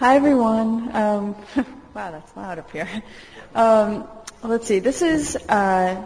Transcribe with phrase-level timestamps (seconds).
[0.00, 0.96] Hi, everyone.
[0.96, 1.36] Um,
[1.94, 2.88] wow, that's loud up here.
[3.54, 4.08] Um,
[4.42, 4.78] let's see.
[4.78, 6.02] This is uh,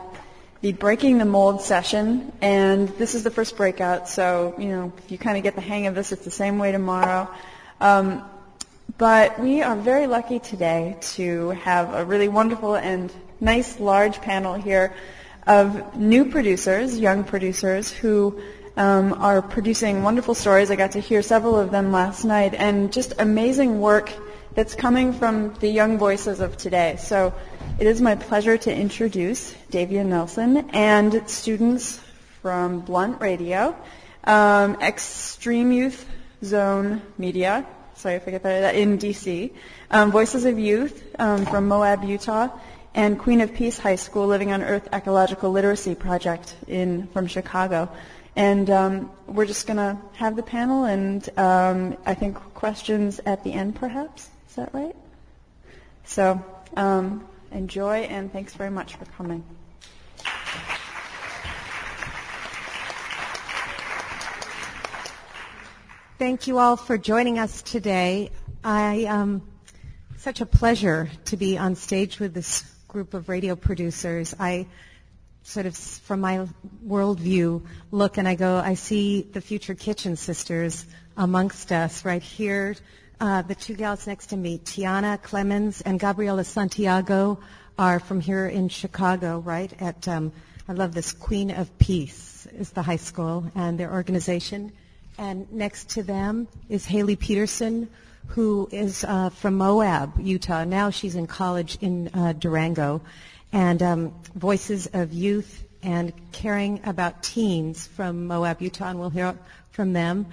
[0.63, 5.13] the Breaking the Mold session, and this is the first breakout, so, you know, if
[5.13, 7.33] you kind of get the hang of this, it's the same way tomorrow.
[7.81, 8.29] Um,
[8.99, 14.55] but we are very lucky today to have a really wonderful and nice large panel
[14.55, 14.93] here
[15.47, 18.43] of new producers, young producers, who
[18.77, 20.71] um, are producing wonderful stories.
[20.71, 24.13] I got to hear several of them last night, and just amazing work
[24.55, 26.97] that's coming from the young voices of today.
[26.99, 27.35] So
[27.79, 32.01] it is my pleasure to introduce Davia Nelson and students
[32.41, 33.77] from Blunt Radio,
[34.25, 36.07] um, Extreme Youth
[36.45, 37.67] Zone Media,
[37.97, 39.53] sorry if I get that, in DC,
[39.91, 42.49] um, Voices of Youth um, from Moab, Utah,
[42.95, 47.89] and Queen of Peace High School Living on Earth Ecological Literacy Project in from Chicago.
[48.37, 53.45] And um, we're just going to have the panel and um, I think questions at
[53.45, 54.29] the end perhaps.
[54.49, 54.97] Is that right?
[56.05, 56.45] So
[56.77, 59.45] um, enjoy and thanks very much for coming.
[66.19, 68.31] Thank you all for joining us today.
[68.63, 69.43] I um,
[70.17, 74.35] such a pleasure to be on stage with this group of radio producers.
[74.39, 74.67] I
[75.45, 76.47] sort of, from my
[76.85, 80.87] worldview, look and I go, I see the future kitchen sisters
[81.17, 82.75] amongst us right here.
[83.21, 87.39] Uh, the two gals next to me, Tiana Clemens and Gabriela Santiago,
[87.79, 89.73] are from here in Chicago, right?
[89.81, 90.33] At um,
[90.67, 94.73] I love this Queen of Peace is the high school and their organization.
[95.19, 97.89] And next to them is Haley Peterson,
[98.29, 100.65] who is uh, from Moab, Utah.
[100.65, 103.03] Now she's in college in uh, Durango.
[103.55, 109.39] And um, Voices of Youth and Caring About Teens from Moab, Utah, and we'll hear
[109.71, 110.27] from them.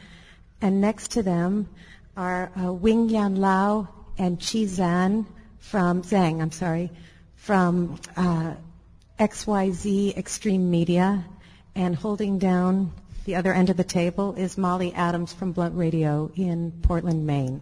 [0.59, 1.69] And next to them
[2.17, 5.28] are uh, Wing Yan Lao and Chi Zan
[5.59, 6.89] from Zhang, I'm sorry,
[7.36, 8.55] from uh,
[9.19, 11.23] XYZ Extreme Media.
[11.75, 12.91] And holding down
[13.25, 17.62] the other end of the table is Molly Adams from Blunt Radio in Portland, Maine.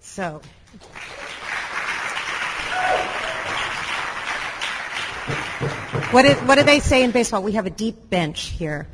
[0.00, 0.42] So.
[6.12, 7.42] What, what do they say in baseball?
[7.42, 8.88] We have a deep bench here.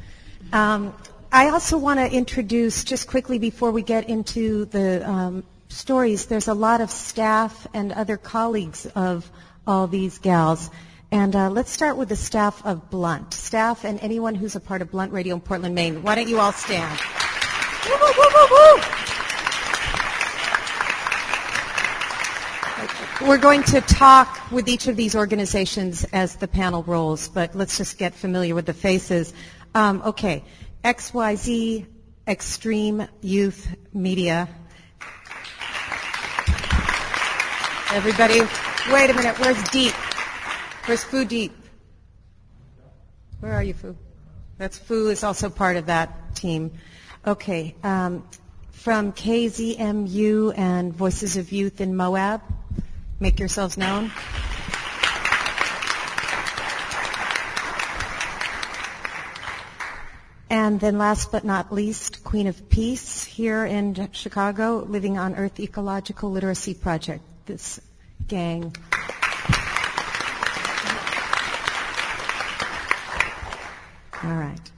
[0.53, 0.95] Um,
[1.33, 6.49] I also want to introduce, just quickly before we get into the um, stories, there's
[6.49, 9.31] a lot of staff and other colleagues of
[9.67, 10.71] all these gals.
[11.11, 13.33] And uh, let's start with the staff of Blunt.
[13.35, 16.03] Staff and anyone who's a part of Blunt Radio in Portland, Maine.
[16.03, 17.01] Why don't you all stand?
[17.87, 19.06] Woo, woo, woo,
[23.23, 27.79] We're going to talk with each of these organizations as the panel rolls, but let's
[27.79, 29.33] just get familiar with the faces.
[29.75, 30.45] Um, okay,
[30.85, 31.87] XYZ
[32.29, 34.51] Extreme Youth Media.
[37.91, 38.41] Everybody,
[38.93, 39.95] wait a minute, where's Deep?
[40.85, 41.57] Where's Fu Deep?
[43.41, 43.97] Where are you, Fu?
[44.59, 46.73] That's Fu is also part of that team.
[47.27, 48.29] Okay, um,
[48.73, 52.43] from KZMU and Voices of Youth in Moab.
[53.19, 54.13] Make yourselves known.
[60.51, 65.59] And then last but not least, Queen of Peace here in Chicago, Living on Earth
[65.59, 67.25] Ecological Literacy Project.
[67.47, 67.81] This
[68.29, 68.77] gang.
[74.23, 74.71] All right.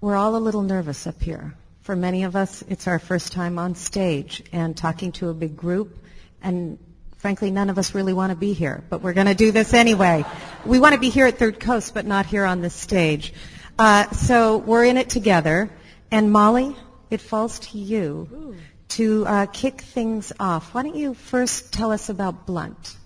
[0.00, 1.54] We're all a little nervous up here.
[1.80, 5.56] For many of us, it's our first time on stage and talking to a big
[5.56, 5.96] group
[6.42, 6.78] and
[7.22, 9.74] Frankly, none of us really want to be here, but we're going to do this
[9.74, 10.24] anyway.
[10.66, 13.32] We want to be here at Third Coast, but not here on this stage.
[13.78, 15.70] Uh, so we're in it together.
[16.10, 16.74] And Molly,
[17.10, 18.56] it falls to you Ooh.
[18.88, 20.74] to uh, kick things off.
[20.74, 22.96] Why don't you first tell us about Blunt?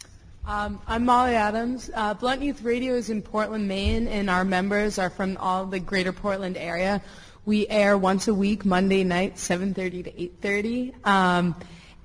[0.46, 1.90] Um, I'm Molly Adams.
[1.92, 5.78] Uh, Blunt Youth Radio is in Portland, Maine, and our members are from all the
[5.78, 7.02] greater Portland area.
[7.44, 11.06] We air once a week, Monday night, 7.30 to 8.30.
[11.06, 11.54] Um,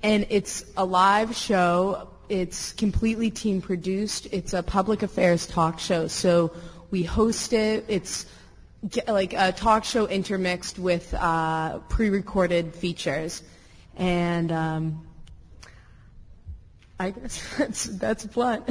[0.02, 2.08] and it's a live show.
[2.28, 4.26] It's completely team produced.
[4.32, 6.06] It's a public affairs talk show.
[6.08, 6.52] So
[6.90, 7.84] we host it.
[7.88, 8.26] It's
[9.06, 13.42] like a talk show intermixed with uh, pre-recorded features,
[13.96, 15.06] and um,
[16.98, 18.68] I guess that's that's blunt.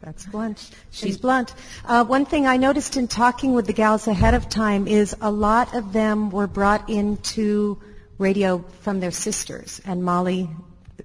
[0.00, 0.70] That's blunt.
[0.90, 1.54] She's blunt.
[1.84, 5.30] Uh, one thing I noticed in talking with the gals ahead of time is a
[5.30, 7.80] lot of them were brought into
[8.18, 10.48] radio from their sisters, and Molly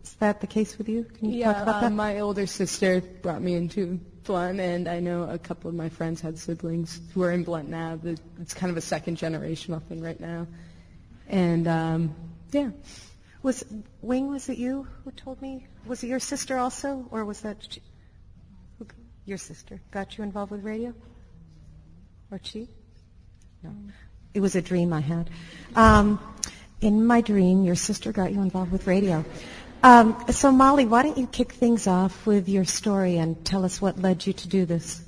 [0.07, 1.03] is that the case with you?
[1.03, 1.91] Can you yeah, talk about uh, that?
[1.91, 6.21] my older sister brought me into Blunt, and I know a couple of my friends
[6.21, 7.99] had siblings who are in Blunt now.
[8.39, 10.47] It's kind of a second generational thing right now.
[11.27, 12.15] And um,
[12.51, 12.71] yeah.
[13.43, 13.63] Was
[14.01, 14.29] Wing?
[14.29, 15.67] Was it you who told me?
[15.85, 17.77] Was it your sister also, or was that
[18.79, 18.87] who,
[19.25, 20.93] your sister got you involved with radio?
[22.31, 22.67] Or she?
[23.63, 23.71] No,
[24.33, 25.29] it was a dream I had.
[25.75, 26.19] Um,
[26.81, 29.23] in my dream, your sister got you involved with radio.
[29.83, 33.81] Um, so Molly, why don't you kick things off with your story and tell us
[33.81, 35.03] what led you to do this?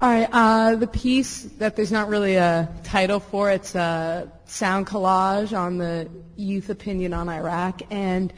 [0.00, 4.86] All right, uh, the piece that there's not really a title for, it's a sound
[4.86, 8.32] collage on the youth opinion on Iraq, and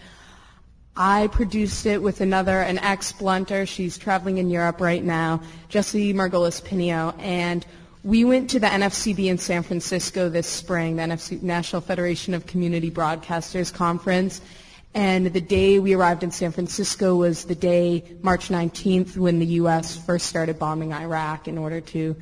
[0.96, 3.66] I produced it with another, an ex-blunter.
[3.66, 7.64] She's traveling in Europe right now, Jessie Margolis Pinio, and
[8.02, 12.46] we went to the NFCB in San Francisco this spring, the NFC, National Federation of
[12.46, 14.40] Community Broadcasters Conference,
[14.94, 19.46] and the day we arrived in San Francisco was the day, March 19th, when the
[19.62, 19.96] U.S.
[19.96, 22.14] first started bombing Iraq in order to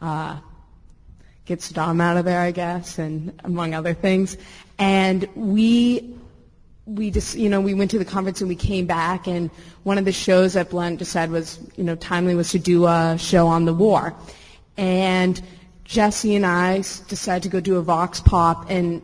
[0.00, 0.38] uh,
[1.44, 4.36] get Saddam out of there, I guess, and among other things.
[4.78, 6.14] And we
[6.86, 9.50] we just, you know, we went to the conference and we came back, and
[9.82, 13.16] one of the shows that Blunt decided was, you know, timely was to do a
[13.18, 14.14] show on the war.
[14.76, 15.40] And
[15.84, 19.02] Jesse and I decided to go do a Vox Pop, and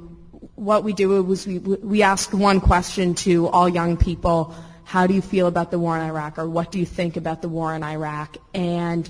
[0.62, 4.54] what we did was we, we asked one question to all young people,
[4.84, 7.42] how do you feel about the war in Iraq, or what do you think about
[7.42, 8.36] the war in Iraq?
[8.54, 9.08] And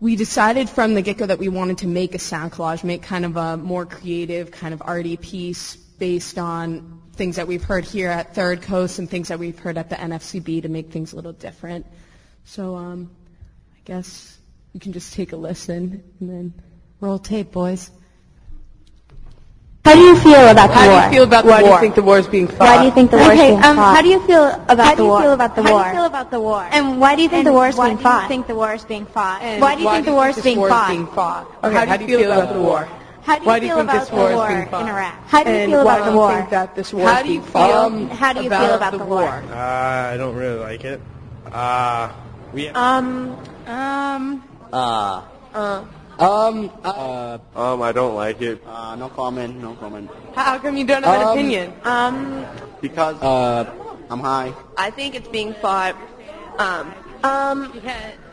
[0.00, 3.24] we decided from the get-go that we wanted to make a sound collage, make kind
[3.24, 8.08] of a more creative, kind of arty piece based on things that we've heard here
[8.08, 11.16] at Third Coast and things that we've heard at the NFCB to make things a
[11.16, 11.86] little different.
[12.44, 13.10] So um,
[13.74, 14.38] I guess
[14.72, 16.54] you can just take a listen and then
[17.00, 17.90] roll tape, boys.
[19.88, 21.00] How do you feel about the how war?
[21.00, 21.70] How do you feel about Why the war?
[21.70, 22.60] do you think the war is being fought?
[22.68, 23.94] Why do you think the war is being um, fought?
[23.96, 25.20] how do you feel about How the do you war?
[25.22, 26.68] feel about the How do you feel about the war?
[26.70, 28.04] And why do you think the war is being fought?
[28.04, 29.40] why do you think the war is being fought?
[29.42, 30.90] And why do you think the war is being fought?
[30.90, 31.46] Is being fought?
[31.64, 32.88] Okay, how, how do you feel about the war?
[33.22, 34.60] How do you Why do you feel think about this the war is war being
[34.68, 34.88] in?
[34.92, 35.14] Iraq?
[35.28, 36.36] How do you And feel about the war?
[36.36, 37.86] think that this war How is do you being feel- fought?
[37.92, 39.22] Um, How do you about feel about the the war?
[39.24, 39.42] war?
[39.52, 41.00] Uh, I don't really like it.
[41.50, 42.12] Uh,
[42.52, 42.68] we.
[42.68, 43.36] Um,
[43.66, 45.22] um, Uh,
[46.18, 50.10] Um, uh, Um, I don't like it uh, no comment, no comment.
[50.34, 51.72] How come you don't have an Um, opinion?
[51.84, 52.44] Um,
[52.80, 53.70] Because uh,
[54.10, 54.52] I'm high.
[54.76, 55.94] I think it's being fought.
[56.58, 56.90] Um,
[57.22, 57.70] um,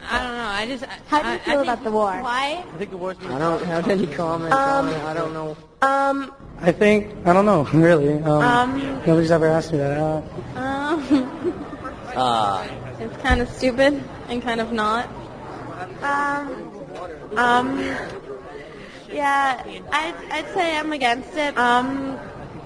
[0.09, 0.49] I don't know.
[0.49, 0.83] I just.
[1.09, 2.13] how do you feel about the war?
[2.21, 2.63] why?
[2.73, 5.03] I think the war's being I don't have any comment Um, on it.
[5.03, 5.57] I don't know.
[5.81, 8.13] Um, I think I don't know really.
[8.23, 9.97] Um, Um, nobody's ever asked me that.
[9.97, 10.21] Uh,
[10.57, 10.97] um,
[12.15, 12.65] Uh,
[12.99, 15.05] it's kind of stupid and kind of not.
[16.01, 16.64] Um,
[17.35, 17.79] um,
[19.11, 21.57] yeah, I'd, I'd say I'm against it.
[21.57, 22.17] Um,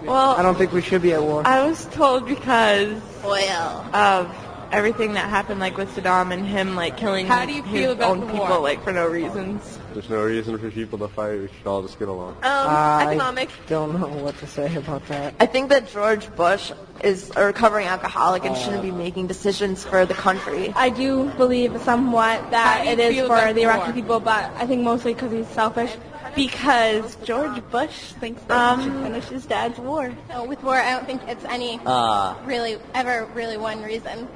[0.06, 1.44] well, I don't think we should be at war.
[1.46, 3.86] I was told because oil.
[3.94, 4.34] of
[4.72, 7.92] everything that happened, like with Saddam and him, like killing How do you his feel
[7.94, 8.60] about own the people, war?
[8.60, 9.79] like for no reasons.
[9.94, 11.40] There's no reason for people to fight.
[11.40, 12.34] We should all just get along.
[12.38, 13.54] Um, I economics.
[13.68, 15.34] don't know what to say about that.
[15.40, 16.72] I think that George Bush
[17.04, 20.72] is a recovering alcoholic and shouldn't be making decisions for the country.
[20.76, 23.62] I do believe somewhat How that do you it is feel for about the the
[23.64, 23.94] Iraqi war?
[23.94, 25.92] people, but I think mostly because he's selfish.
[26.36, 30.14] Because George Bush thinks that he should finish his dad's war.
[30.30, 34.28] No, with war, I don't think it's any uh, really ever really one reason.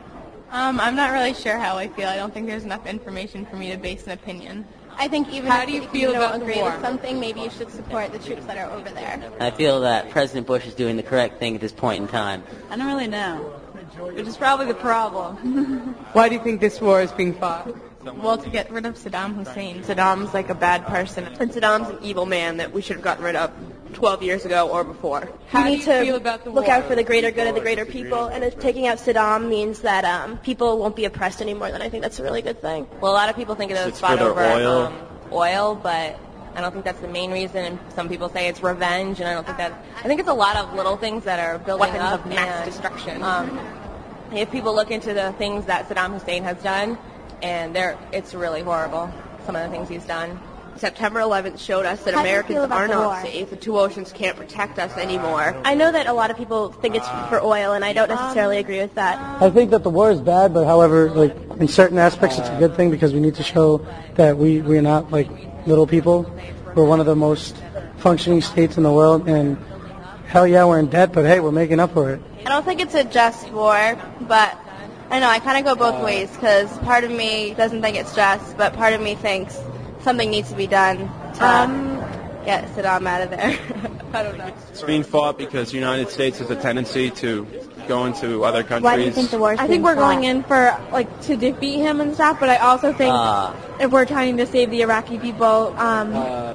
[0.51, 2.07] Um, I'm not really sure how I feel.
[2.07, 4.65] I don't think there's enough information for me to base an opinion.
[4.97, 7.41] I think even How if, do you feel you don't about agree with something, maybe
[7.41, 9.31] you should support the troops that are over there.
[9.39, 12.43] I feel that President Bush is doing the correct thing at this point in time.
[12.69, 13.37] I don't really know,
[14.13, 15.35] which is probably the problem.
[16.13, 17.73] Why do you think this war is being fought?
[18.03, 19.83] Well, to get rid of Saddam Hussein.
[19.83, 23.23] Saddam's like a bad person, and Saddam's an evil man that we should have gotten
[23.23, 23.51] rid of
[23.93, 25.29] 12 years ago or before.
[25.47, 27.47] How we do need you to feel about the look out for the greater good
[27.47, 31.05] of the greater people, and if taking out Saddam means that um, people won't be
[31.05, 32.87] oppressed anymore, then I think that's a really good thing.
[32.99, 34.81] Well, a lot of people think it was It's for their over oil.
[34.87, 34.99] Um,
[35.31, 36.19] oil, but
[36.55, 37.57] I don't think that's the main reason.
[37.65, 39.73] And some people say it's revenge, and I don't think that.
[39.97, 42.63] I think it's a lot of little things that are building Weapons up of mass
[42.63, 43.23] and, destruction.
[43.23, 43.59] Um,
[44.33, 46.97] if people look into the things that Saddam Hussein has done,
[47.43, 49.13] and they're, it's really horrible.
[49.45, 50.39] Some of the things he's done.
[50.77, 53.21] September 11th showed us that How Americans are not war?
[53.21, 53.49] safe.
[53.51, 55.55] The two oceans can't protect us anymore.
[55.63, 58.57] I know that a lot of people think it's for oil, and I don't necessarily
[58.57, 59.19] agree with that.
[59.41, 62.57] I think that the war is bad, but however, like in certain aspects, it's a
[62.57, 63.85] good thing because we need to show
[64.15, 65.29] that we we are not like
[65.67, 66.25] little people.
[66.73, 67.55] We're one of the most
[67.97, 69.57] functioning states in the world, and
[70.25, 72.21] hell yeah, we're in debt, but hey, we're making up for it.
[72.45, 74.57] I don't think it's a just war, but
[75.13, 78.15] I know I kind of go both ways because part of me doesn't think it's
[78.15, 79.59] just, but part of me thinks
[80.01, 80.97] something needs to be done
[81.35, 81.99] to Um,
[82.45, 83.55] get Saddam out of there.
[84.13, 84.51] I don't know.
[84.71, 87.45] It's being fought because the United States has a tendency to
[87.87, 88.83] go into other countries.
[88.83, 90.13] Why do you think the war is I being think we're fought?
[90.13, 93.91] going in for like to defeat him and stuff, but I also think Uh, if
[93.91, 96.53] we're trying to save the Iraqi people, um, Uh,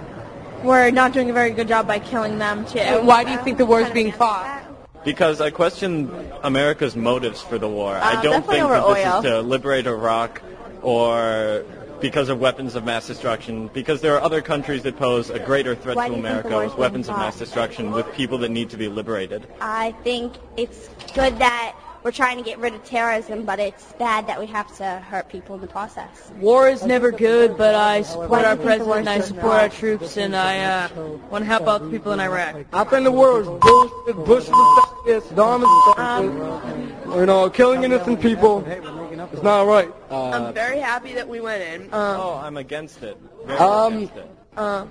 [0.64, 2.80] we're not doing a very good job by killing them too.
[2.80, 4.62] And why do you think the war is being fought?
[5.08, 6.10] Because I question
[6.42, 7.94] America's motives for the war.
[7.96, 9.18] I Uh, don't think that this oil.
[9.20, 10.42] is to liberate Iraq
[10.82, 11.64] or
[11.98, 13.70] because of weapons of mass destruction.
[13.72, 16.24] Because there are other countries that pose a greater threat Why to do you think
[16.24, 19.46] the America with weapons of mass destruction with people that need to be liberated.
[19.62, 24.26] I think it's good that we're trying to get rid of terrorism, but it's bad
[24.26, 26.30] that we have to hurt people in the process.
[26.38, 29.52] War is never good, but I support our you think the president, war's I support
[29.54, 30.88] our troops, and I uh,
[31.30, 32.64] want to help out the people in Iraq.
[32.72, 34.16] I think the war is bullshit.
[34.24, 35.34] Bush is a fascist.
[35.34, 37.16] Saddam is a fascist.
[37.18, 39.90] You know, killing innocent people is not right.
[40.10, 41.88] I'm very happy that we went in.
[41.92, 43.16] oh, I'm against it.
[43.46, 44.30] Very Um, against it.
[44.56, 44.86] Uh,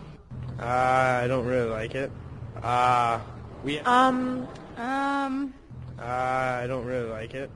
[0.59, 0.63] Uh,
[1.23, 2.11] I don't really like it.
[2.63, 3.19] Uh,
[3.63, 3.79] we.
[3.79, 4.47] um,
[4.77, 5.53] um.
[5.99, 6.03] Uh,
[6.63, 7.49] I don't really like it.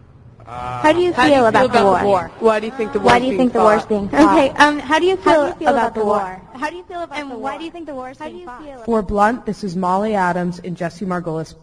[0.46, 2.32] Uh, How do you feel, about, the, war?
[2.40, 4.36] Why do you think the Why do you think the war's being fought?
[4.36, 6.42] Okay, um, how do you feel, do you feel about, the war?
[6.56, 8.26] How do you feel about and the why do you think the war is How
[8.26, 8.64] do being you fought?
[8.64, 8.84] feel?
[8.84, 11.54] For Blunt, this is Molly Adams and Jesse Margolis.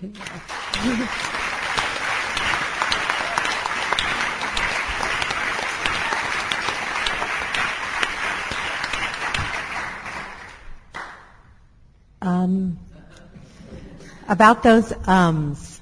[14.28, 15.80] about those ums.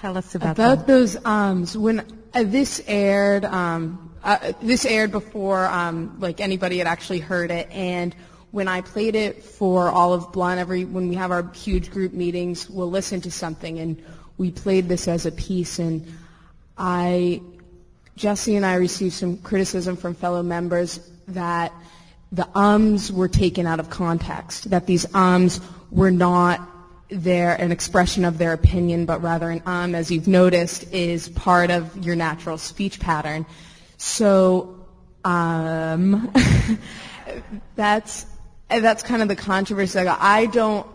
[0.00, 0.86] Tell us about, About them.
[0.86, 2.00] those ums, when
[2.34, 7.68] uh, this aired, um, uh, this aired before um, like anybody had actually heard it,
[7.70, 8.14] and
[8.50, 12.12] when I played it for all of Blunt, every when we have our huge group
[12.12, 14.02] meetings, we'll listen to something, and
[14.38, 16.06] we played this as a piece, and
[16.78, 17.42] I,
[18.16, 20.98] Jesse and I received some criticism from fellow members
[21.28, 21.72] that
[22.32, 25.60] the ums were taken out of context, that these ums
[25.90, 26.66] were not
[27.10, 31.70] their an expression of their opinion, but rather an um, as you've noticed, is part
[31.70, 33.46] of your natural speech pattern.
[33.96, 34.80] So
[35.24, 36.32] um,
[37.76, 38.26] that's
[38.68, 39.98] that's kind of the controversy.
[39.98, 40.46] I.
[40.46, 40.86] Don't.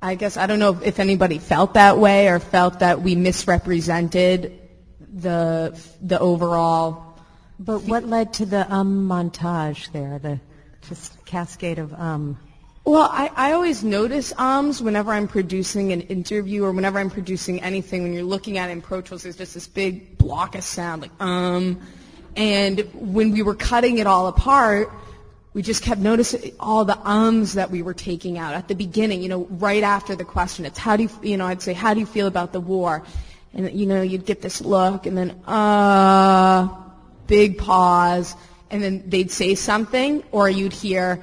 [0.00, 4.60] I guess I don't know if anybody felt that way or felt that we misrepresented
[5.00, 7.18] the the overall.
[7.58, 10.18] But what led to the um montage there?
[10.18, 10.40] The
[10.88, 12.38] just cascade of um.
[12.88, 17.60] Well, I, I always notice ums whenever I'm producing an interview or whenever I'm producing
[17.60, 18.02] anything.
[18.02, 21.02] When you're looking at it in Pro Tools, there's just this big block of sound,
[21.02, 21.82] like um.
[22.34, 24.90] And when we were cutting it all apart,
[25.52, 29.20] we just kept noticing all the ums that we were taking out at the beginning.
[29.20, 31.92] You know, right after the question, it's how do you, you know, I'd say, how
[31.92, 33.02] do you feel about the war?
[33.52, 36.74] And you know, you'd get this look, and then uh,
[37.26, 38.34] big pause,
[38.70, 41.22] and then they'd say something, or you'd hear.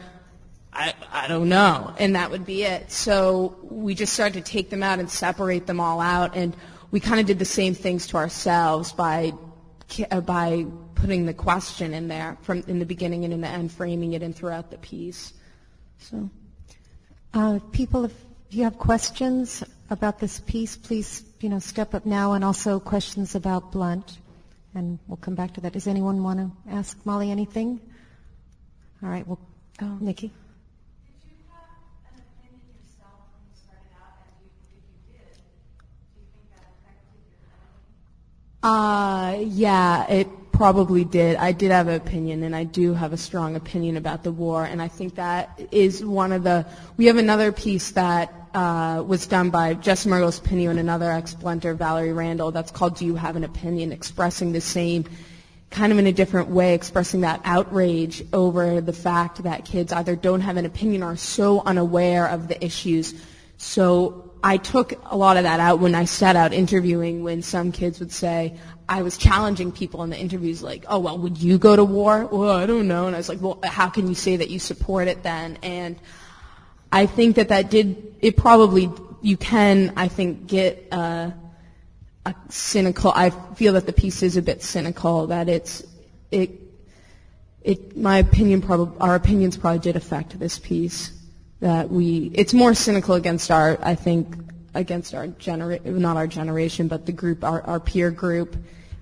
[0.75, 1.95] I, I don't know.
[1.97, 2.91] And that would be it.
[2.91, 6.35] So we just started to take them out and separate them all out.
[6.35, 6.55] And
[6.91, 9.33] we kind of did the same things to ourselves by,
[10.11, 10.65] uh, by
[10.95, 14.21] putting the question in there from in the beginning and in the end, framing it
[14.21, 15.33] in throughout the piece.
[15.97, 16.29] So.
[17.33, 18.13] Uh, people, if
[18.49, 23.35] you have questions about this piece, please, you know, step up now, and also questions
[23.35, 24.19] about Blunt,
[24.73, 25.73] and we'll come back to that.
[25.73, 27.81] Does anyone want to ask Molly anything?
[29.03, 29.39] All right, well,
[29.81, 30.31] oh, Nikki.
[38.65, 41.35] Uh, yeah, it probably did.
[41.35, 44.63] I did have an opinion, and I do have a strong opinion about the war,
[44.65, 46.65] and I think that is one of the.
[46.97, 51.75] We have another piece that uh, was done by Jess Margos Pinio and another ex-blunter,
[51.75, 55.05] Valerie Randall, that's called Do You Have an Opinion, expressing the same,
[55.69, 60.15] kind of in a different way, expressing that outrage over the fact that kids either
[60.15, 63.13] don't have an opinion or are so unaware of the issues.
[63.57, 67.71] So I took a lot of that out when I set out interviewing when some
[67.71, 68.55] kids would say,
[68.87, 72.27] I was challenging people in the interviews like, oh, well, would you go to war?
[72.27, 73.07] Well, I don't know.
[73.07, 75.57] And I was like, well, how can you say that you support it then?
[75.63, 75.99] And
[76.91, 78.91] I think that that did, it probably,
[79.23, 81.31] you can, I think, get uh,
[82.27, 85.83] a cynical, I feel that the piece is a bit cynical, that it's,
[86.29, 86.51] it,
[87.63, 91.14] it, my opinion probably, our opinions probably did affect this piece.
[91.61, 94.35] That we, it's more cynical against our, I think,
[94.73, 98.55] against our genera, not our generation, but the group, our, our peer group,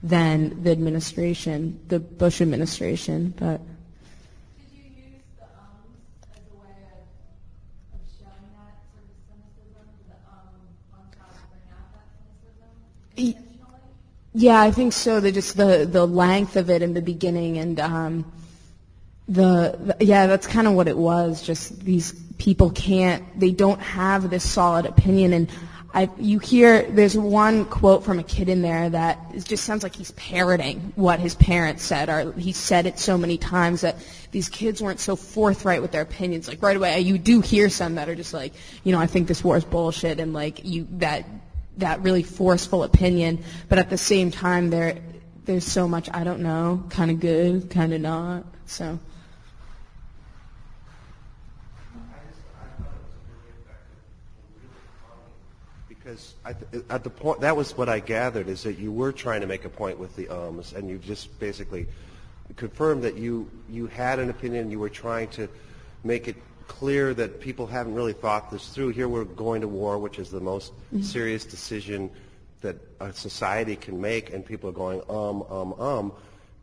[0.04, 3.34] than the administration, the Bush administration.
[3.38, 3.60] But
[13.18, 13.36] Y-
[14.34, 15.20] Yeah, I think so.
[15.20, 18.26] The just the the length of it in the beginning and um,
[19.28, 21.42] the, the yeah, that's kind of what it was.
[21.42, 25.50] Just these people can't, they don't have this solid opinion, and
[25.94, 29.84] I, you hear there's one quote from a kid in there that it just sounds
[29.84, 33.98] like he's parroting what his parents said, or he said it so many times that
[34.32, 36.48] these kids weren't so forthright with their opinions.
[36.48, 38.54] Like right away, you do hear some that are just like,
[38.84, 41.26] you know, I think this war is bullshit, and like you that
[41.78, 43.44] that really forceful opinion.
[43.70, 44.98] But at the same time, there
[45.46, 48.46] there's so much I don't know, kind of good, kind of not.
[48.66, 49.00] So.
[55.88, 59.12] Because I th- at the point, that was what I gathered, is that you were
[59.12, 61.88] trying to make a point with the ums, and you just basically
[62.58, 65.48] confirmed that you, you had an opinion, you were trying to
[66.04, 66.36] make it
[66.68, 68.90] clear that people haven't really thought this through.
[68.90, 71.04] Here we're going to war, which is the most Mhm.
[71.04, 72.10] serious decision
[72.62, 76.12] that a society can make, and people are going, um, um, um.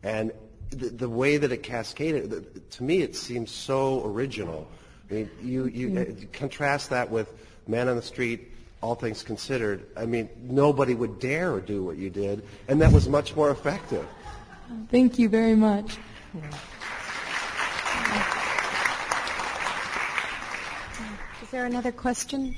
[0.03, 0.33] And
[0.71, 2.41] the, the way that it cascaded, the,
[2.77, 4.67] to me, it seems so original.
[5.11, 6.25] I mean, you, you Mm.
[6.25, 7.33] uh, contrast that with
[7.67, 8.51] Man on the Street,
[8.83, 9.87] All Things Considered.
[9.97, 14.07] I mean, nobody would dare do what you did, and that was much more effective.
[14.91, 15.99] Thank you very much.
[21.43, 22.55] Is there another question?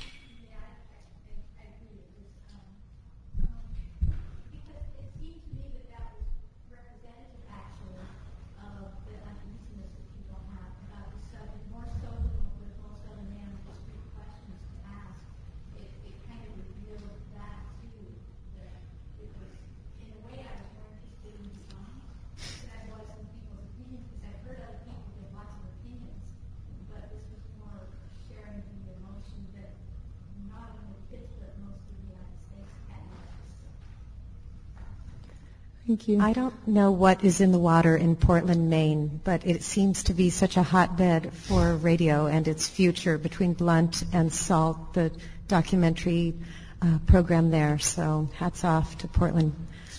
[35.92, 36.20] Thank you.
[36.22, 40.14] I don't know what is in the water in Portland, Maine, but it seems to
[40.14, 45.12] be such a hotbed for radio and its future between Blunt and Salt, the
[45.48, 46.32] documentary
[46.80, 47.78] uh, program there.
[47.78, 49.54] So hats off to Portland,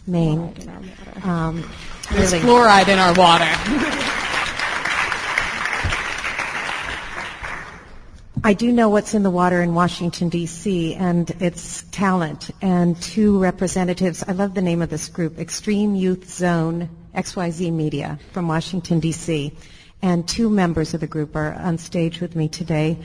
[0.08, 0.56] Maine.
[1.22, 1.70] Um,
[2.12, 2.44] There's really.
[2.44, 3.46] fluoride in our water.
[8.46, 12.52] I do know what's in the water in Washington, D.C., and it's talent.
[12.62, 18.20] And two representatives, I love the name of this group, Extreme Youth Zone, XYZ Media
[18.34, 19.56] from Washington, D.C.
[20.02, 22.98] And two members of the group are on stage with me today,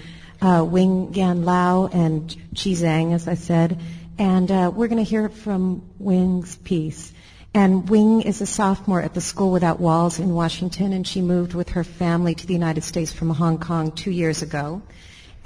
[0.42, 3.81] uh, Wing Yan Lao and Chi Zhang, as I said.
[4.18, 7.12] And uh, we're going to hear from Wing's piece.
[7.55, 11.55] And Wing is a sophomore at the School Without Walls in Washington, and she moved
[11.55, 14.83] with her family to the United States from Hong Kong two years ago.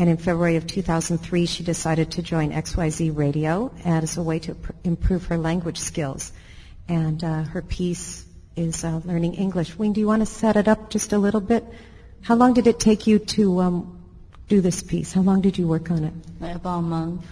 [0.02, 4.56] And in February of 2003, she decided to join XYZ Radio as a way to
[4.56, 6.32] pr- improve her language skills.
[6.88, 8.24] And uh, her piece
[8.56, 9.78] is uh, learning English.
[9.78, 11.64] Wing, do you want to set it up just a little bit?
[12.20, 14.02] How long did it take you to um,
[14.48, 15.12] do this piece?
[15.12, 16.14] How long did you work on it?
[16.40, 17.24] About a month.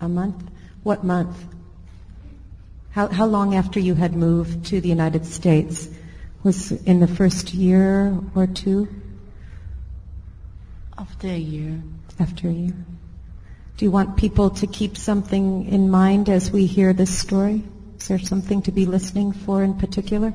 [0.00, 0.48] A month?
[0.84, 1.36] What month?
[2.92, 5.88] How, how long after you had moved to the United States?
[6.44, 8.86] Was in the first year or two?
[10.96, 11.82] After a year.
[12.20, 12.74] After a year.
[13.76, 17.64] Do you want people to keep something in mind as we hear this story?
[17.98, 20.32] Is there something to be listening for in particular?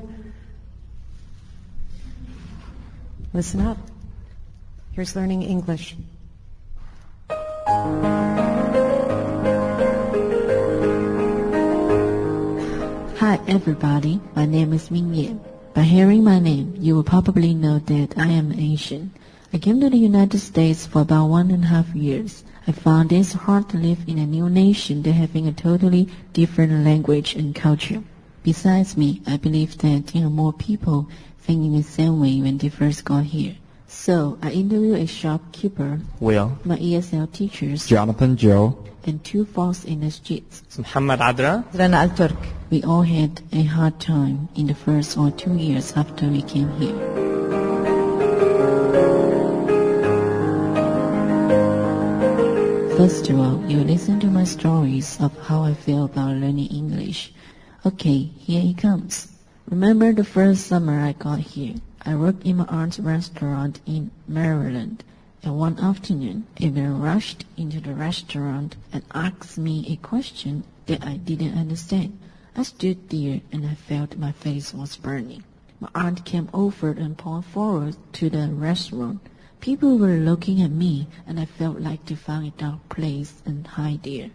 [3.32, 3.78] Listen up.
[4.92, 5.96] Here's learning English.
[13.20, 15.40] Hi everybody, my name is Wing Yan.
[15.72, 19.12] By hearing my name, you will probably know that I am Asian.
[19.52, 22.44] I came to the United States for about one and a half years.
[22.68, 27.34] I found it hard to live in a new nation having a totally different language
[27.34, 28.04] and culture.
[28.44, 31.08] Besides me, I believe that there are more people
[31.40, 33.56] thinking the same way when they first got here.
[33.88, 40.00] So I interviewed a shopkeeper, Will, my ESL teachers, Jonathan, Joe, and two folks in
[40.00, 40.62] the streets.
[40.78, 42.38] Muhammad Adra, Rana Al Turk.
[42.70, 46.70] We all had a hard time in the first or two years after we came
[46.78, 47.09] here.
[53.00, 57.32] First of all, you listen to my stories of how I feel about learning English.
[57.86, 59.32] Okay, here it comes.
[59.66, 61.76] Remember the first summer I got here?
[62.02, 65.02] I worked in my aunt's restaurant in Maryland.
[65.42, 71.02] And one afternoon, a man rushed into the restaurant and asked me a question that
[71.02, 72.18] I didn't understand.
[72.54, 75.42] I stood there and I felt my face was burning.
[75.80, 79.22] My aunt came over and pulled forward to the restaurant.
[79.60, 83.66] People were looking at me and I felt like to find a dark place and
[83.66, 84.30] hide there.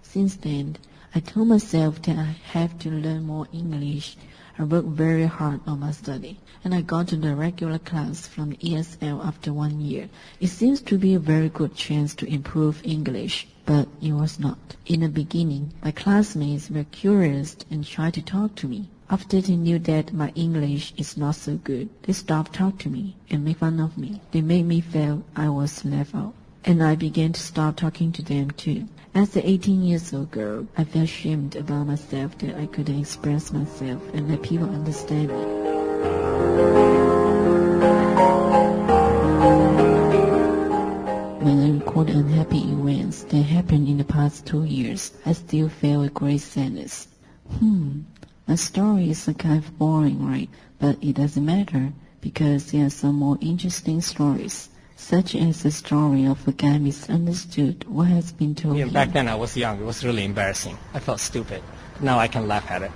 [0.00, 0.78] Since then,
[1.14, 4.16] I told myself that I have to learn more English.
[4.58, 8.54] I worked very hard on my study, and I got to the regular class from
[8.54, 10.08] ESL after one year.
[10.40, 14.76] It seems to be a very good chance to improve English, but it was not.
[14.86, 18.88] In the beginning, my classmates were curious and tried to talk to me.
[19.12, 23.16] After they knew that my English is not so good, they stopped talking to me
[23.28, 24.20] and make fun of me.
[24.30, 26.32] They made me feel I was left out.
[26.64, 28.86] And I began to stop talking to them too.
[29.12, 33.52] As an 18 years old girl, I felt ashamed about myself that I couldn't express
[33.52, 35.44] myself and let people understand me.
[41.44, 46.02] When I record unhappy events that happened in the past two years, I still feel
[46.02, 47.08] a great sadness.
[47.58, 48.02] Hmm,
[48.50, 50.48] my story is a kind of boring, right?
[50.80, 56.26] But it doesn't matter because there are some more interesting stories, such as the story
[56.26, 59.80] of a guy misunderstood what has been told Yeah, back then I was young.
[59.80, 60.76] It was really embarrassing.
[60.92, 61.62] I felt stupid.
[62.00, 62.90] Now I can laugh at it.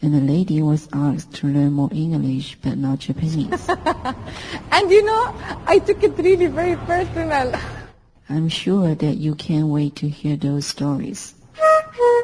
[0.00, 3.68] And the lady was asked to learn more English but not Japanese.
[4.72, 5.34] And you know,
[5.66, 7.52] I took it really very personal.
[8.30, 11.34] I'm sure that you can't wait to hear those stories.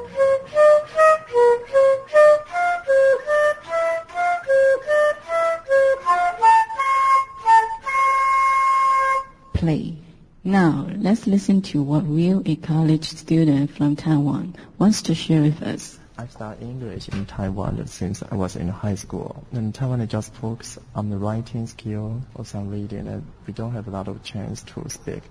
[9.62, 9.94] Play.
[10.42, 15.62] Now, let's listen to what Will, a college student from Taiwan, wants to share with
[15.62, 16.00] us.
[16.18, 19.46] I studied English in Taiwan since I was in high school.
[19.52, 23.86] In Taiwan, just focus on the writing skill or some reading, and we don't have
[23.86, 25.22] a lot of chance to speak.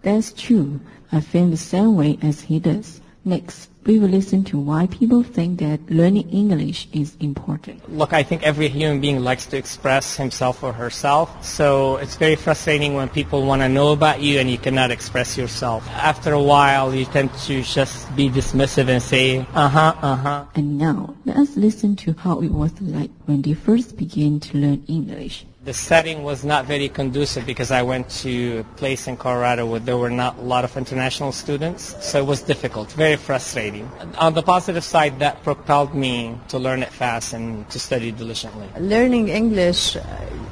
[0.00, 0.80] That's true.
[1.12, 3.02] I feel the same way as he does.
[3.22, 7.80] Next, we will listen to why people think that learning English is important.
[7.90, 11.42] Look, I think every human being likes to express himself or herself.
[11.42, 15.38] So it's very frustrating when people want to know about you and you cannot express
[15.38, 15.88] yourself.
[15.88, 20.44] After a while, you tend to just be dismissive and say, uh-huh, uh-huh.
[20.54, 24.58] And now, let us listen to how it was like when they first began to
[24.58, 25.46] learn English.
[25.68, 29.80] The setting was not very conducive because I went to a place in Colorado where
[29.80, 33.86] there were not a lot of international students, so it was difficult, very frustrating.
[34.16, 38.66] On the positive side, that propelled me to learn it fast and to study diligently.
[38.80, 40.00] Learning English, uh,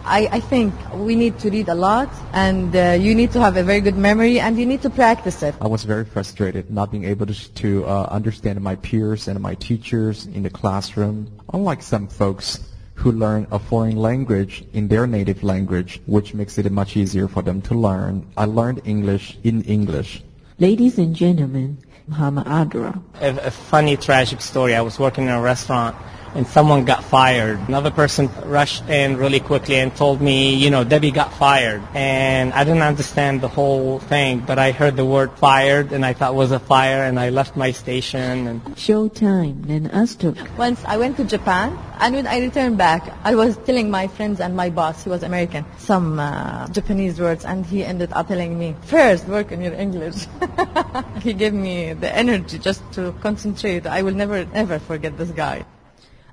[0.04, 3.56] I, I think we need to read a lot and uh, you need to have
[3.56, 5.54] a very good memory and you need to practice it.
[5.62, 9.54] I was very frustrated not being able to, to uh, understand my peers and my
[9.54, 11.32] teachers in the classroom.
[11.54, 16.70] Unlike some folks who learn a foreign language in their native language, which makes it
[16.72, 20.22] much easier for them to learn, I learned English in English.
[20.58, 21.78] Ladies and gentlemen,
[22.08, 23.02] Muhammad Adra.
[23.20, 24.74] A, a funny, tragic story.
[24.74, 25.94] I was working in a restaurant
[26.36, 27.58] and someone got fired.
[27.66, 31.82] Another person rushed in really quickly and told me, you know, Debbie got fired.
[31.94, 36.12] And I didn't understand the whole thing, but I heard the word fired and I
[36.12, 40.36] thought it was a fire and I left my station and Showtime, then us took.
[40.58, 44.38] Once I went to Japan and when I returned back, I was telling my friends
[44.38, 48.58] and my boss, he was American, some uh, Japanese words and he ended up telling
[48.58, 50.26] me, first work on your English.
[51.22, 53.86] he gave me the energy just to concentrate.
[53.86, 55.64] I will never, ever forget this guy.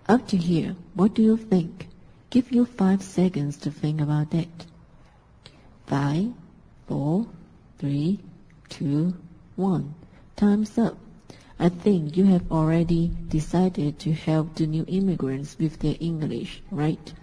[0.05, 1.87] Up to here, what do you think?
[2.29, 4.49] Give you five seconds to think about that.
[5.87, 6.33] Five,
[6.87, 7.27] four,
[7.79, 8.19] three,
[8.67, 9.13] two,
[9.55, 9.93] one.
[10.35, 10.97] Time's up.
[11.57, 17.13] I think you have already decided to help the new immigrants with their English, right?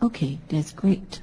[0.00, 1.20] Okay, that's great.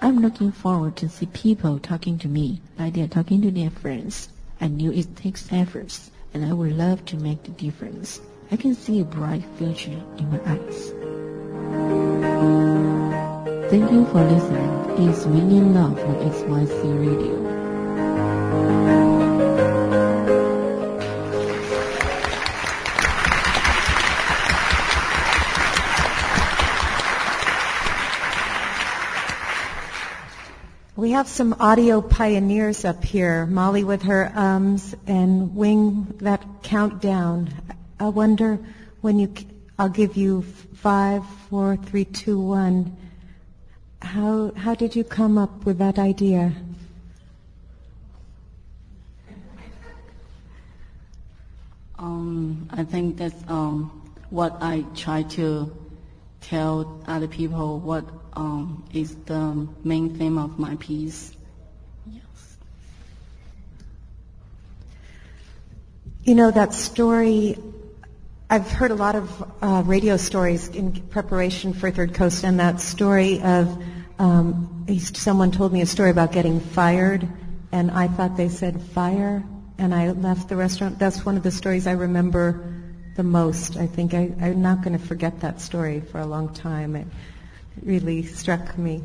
[0.00, 4.30] I'm looking forward to see people talking to me like they're talking to their friends.
[4.62, 8.22] I knew it takes efforts, and I would love to make the difference.
[8.54, 10.92] I can see a bright future in my eyes.
[13.68, 15.08] Thank you for listening.
[15.08, 15.96] It's Wing Yan Lao on
[16.30, 17.34] XYZ Radio.
[30.94, 37.52] We have some audio pioneers up here, Molly with her ums and Wing that countdown.
[37.98, 38.58] I wonder
[39.00, 39.32] when you,
[39.78, 42.96] I'll give you five, four, three, two, one.
[44.02, 46.52] How, how did you come up with that idea?
[51.98, 55.74] Um, I think that's um, what I try to
[56.40, 58.04] tell other people what
[58.34, 61.32] um, is the main theme of my piece.
[62.06, 62.56] Yes.
[66.24, 67.56] You know, that story,
[68.54, 72.80] I've heard a lot of uh, radio stories in preparation for Third Coast, and that
[72.80, 73.82] story of
[74.20, 77.26] um, someone told me a story about getting fired,
[77.72, 79.42] and I thought they said fire,
[79.76, 81.00] and I left the restaurant.
[81.00, 82.64] That's one of the stories I remember
[83.16, 83.76] the most.
[83.76, 86.94] I think I, I'm not going to forget that story for a long time.
[86.94, 87.08] It
[87.82, 89.02] really struck me.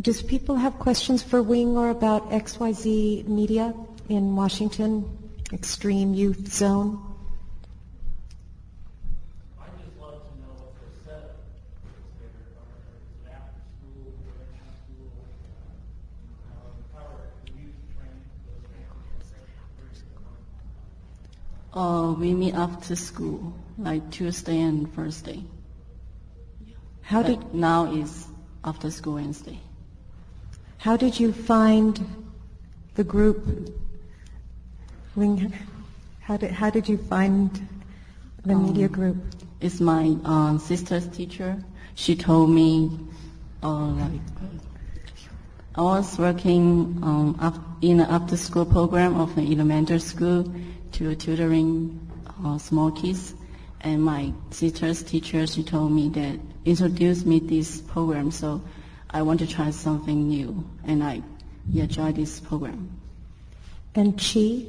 [0.00, 3.72] Does people have questions for Wing or about XYZ Media
[4.08, 5.08] in Washington,
[5.52, 7.12] Extreme Youth Zone?
[21.76, 25.44] Uh, we meet after school, like Tuesday and Thursday.
[27.02, 28.28] How But did now is
[28.64, 29.60] after school Wednesday.
[30.78, 32.00] how did you find
[32.94, 33.44] the group?
[36.20, 37.50] How did how did you find
[38.46, 39.16] the media Um, group?
[39.60, 41.62] It's my uh, sister's teacher.
[41.94, 42.90] She told me,
[43.62, 44.20] uh, like,
[45.74, 47.36] I was working um,
[47.82, 50.44] in an after-school program of an elementary school
[50.96, 52.00] to tutoring
[52.42, 53.34] uh, small kids.
[53.82, 58.30] And my sister's teacher, she told me that introduced me this program.
[58.30, 58.62] So
[59.10, 61.22] I want to try something new, and I
[61.70, 62.98] yeah, joined this program.
[63.94, 64.64] And Chi?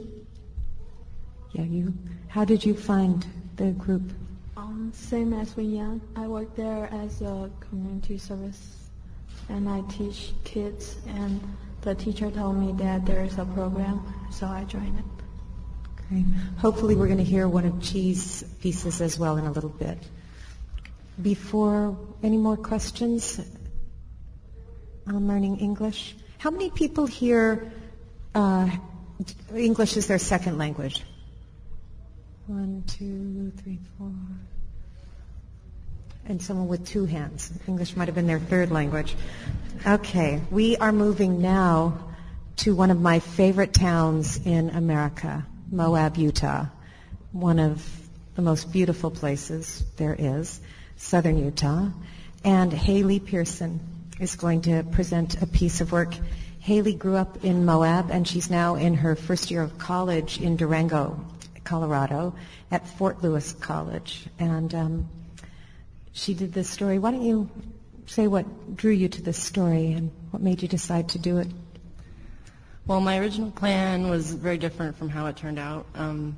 [1.53, 1.93] Yeah, you.
[2.27, 4.11] How did you find the group?
[4.57, 6.01] Um, same as Wing Yan.
[6.15, 8.89] I work there as a community service
[9.49, 11.41] and I teach kids and
[11.81, 15.16] the teacher told me that there is a program so I joined it.
[16.58, 19.98] Hopefully we're going to hear one of Chi's pieces as well in a little bit.
[21.22, 23.41] Before any more questions
[25.06, 27.72] on learning English, how many people here
[28.36, 28.70] uh,
[29.56, 31.04] English is their second language?
[32.46, 34.12] One, two, three, four.
[36.28, 37.52] And someone with two hands.
[37.67, 39.15] English might have been their third language.
[39.86, 42.00] Okay, we are moving now
[42.58, 46.65] to one of my favorite towns in America, Moab, Utah.
[47.32, 47.86] One of
[48.36, 50.60] the most beautiful places there is,
[50.95, 51.89] southern Utah.
[52.43, 53.80] And Haley Pearson
[54.19, 56.13] is going to present a piece of work.
[56.60, 60.56] Haley grew up in Moab and she's now in her first year of college in
[60.56, 61.19] Durango,
[61.63, 62.36] Colorado,
[62.71, 64.27] at Fort Lewis College.
[64.39, 65.10] And um,
[66.13, 66.99] she did this story.
[66.99, 67.49] Why don't you
[68.06, 71.47] say what drew you to this story and what made you decide to do it?
[72.88, 75.86] Well, my original plan was very different from how it turned out.
[75.93, 76.38] Um,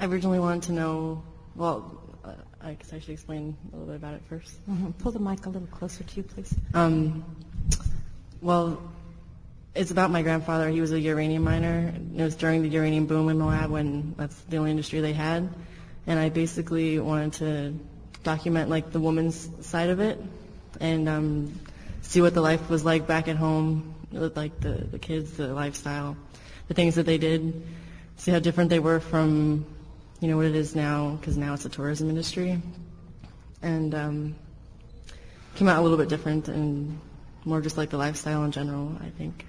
[0.00, 1.22] I originally wanted to know,
[1.54, 4.56] well, uh, I guess I should explain a little bit about it first.
[4.68, 4.98] Mhm.
[4.98, 6.52] Pull the mic a little closer to you, please.
[6.74, 7.24] Um,
[8.42, 8.82] well,
[9.76, 10.68] it's about my grandfather.
[10.70, 11.94] He was a uranium miner.
[12.16, 15.48] It was during the uranium boom in Moab when that's the only industry they had.
[16.08, 17.74] And I basically wanted to
[18.24, 20.18] document like the woman's side of it
[20.80, 21.60] and um,
[22.02, 26.16] see what the life was like back at home like the, the kids, the lifestyle,
[26.68, 27.62] the things that they did,
[28.16, 29.66] see how different they were from,
[30.20, 32.60] you know, what it is now, because now it's a tourism industry.
[33.62, 34.34] And um,
[35.56, 37.00] came out a little bit different and
[37.44, 39.44] more just like the lifestyle in general, I think.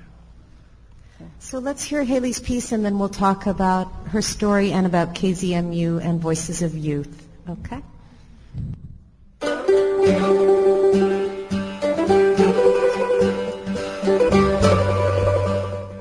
[1.39, 6.04] So let's hear Haley's piece and then we'll talk about her story and about KZMU
[6.04, 7.28] and Voices of Youth.
[7.50, 7.82] Okay?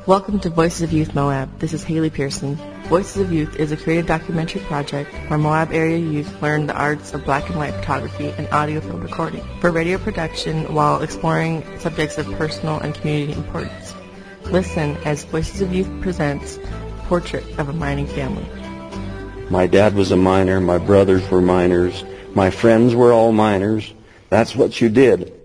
[0.07, 1.59] Welcome to Voices of Youth Moab.
[1.59, 2.55] This is Haley Pearson.
[2.85, 7.13] Voices of Youth is a creative documentary project where Moab area youth learn the arts
[7.13, 12.19] of black and white photography and audio film recording for radio production while exploring subjects
[12.19, 13.97] of personal and community importance.
[14.45, 16.61] Listen as Voices of Youth presents
[17.09, 18.47] Portrait of a Mining Family.
[19.51, 20.61] My dad was a miner.
[20.61, 22.05] My brothers were miners.
[22.33, 23.93] My friends were all miners.
[24.31, 25.36] That's what you did.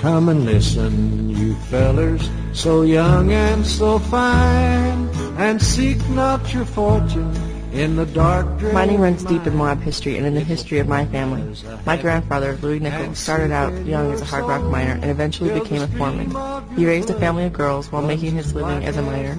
[0.00, 7.36] Come and listen, you fellers, so young and so fine, and seek not your fortune
[7.74, 8.46] in the dark.
[8.72, 11.54] Mining runs deep in Moab history and in the history of my family.
[11.84, 15.82] My grandfather, Louis Nichols, started out young as a hard rock miner and eventually became
[15.82, 16.30] a foreman.
[16.76, 19.36] He raised a family of girls while making his living as a miner.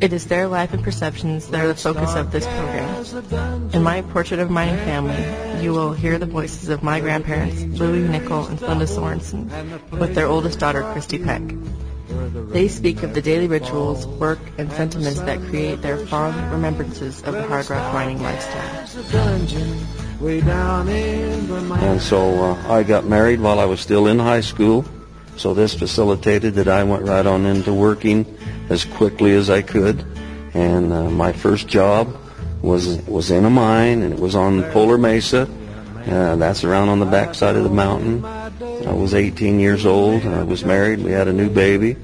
[0.00, 3.70] It is their life and perceptions that are the focus of this program.
[3.72, 8.06] In my portrait of mining family, you will hear the voices of my grandparents, Louis
[8.06, 9.50] Nickel and Linda Sorensen,
[9.98, 11.42] with their oldest daughter, Christy Peck.
[12.50, 17.34] They speak of the daily rituals, work, and sentiments that create their fond remembrances of
[17.34, 18.86] the hard rock mining lifestyle.
[21.82, 24.84] And so uh, I got married while I was still in high school.
[25.38, 28.26] So this facilitated that I went right on into working
[28.70, 30.04] as quickly as I could.
[30.52, 32.18] And uh, my first job
[32.60, 35.48] was was in a mine, and it was on Polar Mesa.
[36.06, 38.24] Uh, that's around on the backside of the mountain.
[38.24, 40.26] I was 18 years old.
[40.26, 40.98] I was married.
[41.00, 41.96] We had a new baby.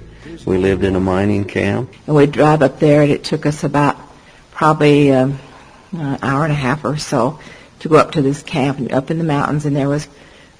[0.46, 1.92] We lived in a mining camp.
[2.06, 3.96] And we'd drive up there, and it took us about
[4.52, 5.40] probably um,
[5.92, 7.40] an hour and a half or so
[7.80, 10.06] to go up to this camp and up in the mountains, and there was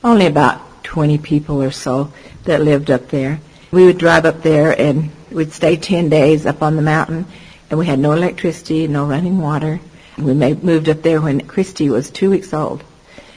[0.02, 2.12] only about 20 people or so
[2.44, 3.40] that lived up there.
[3.70, 7.26] We would drive up there, and we'd stay 10 days up on the mountain,
[7.70, 9.80] and we had no electricity, no running water.
[10.16, 12.84] We moved up there when Christy was two weeks old.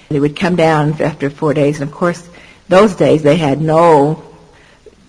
[0.10, 2.28] They would come down after four days, and of course,
[2.70, 4.24] those days they had no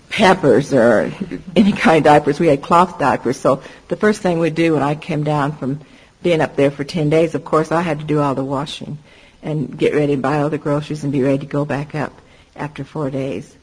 [0.09, 1.11] Pampers or
[1.55, 2.39] any kind of diapers.
[2.39, 3.39] We had cloth diapers.
[3.39, 5.81] So the first thing we'd do when I came down from
[6.23, 8.97] being up there for 10 days, of course, I had to do all the washing
[9.43, 12.11] and get ready and buy all the groceries and be ready to go back up
[12.55, 13.55] after four days.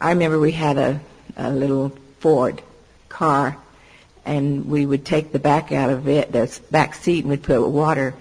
[0.00, 1.00] I remember we had a,
[1.36, 2.62] a little Ford
[3.08, 3.56] car,
[4.24, 7.66] and we would take the back out of it, the back seat, and we'd put
[7.68, 8.14] water,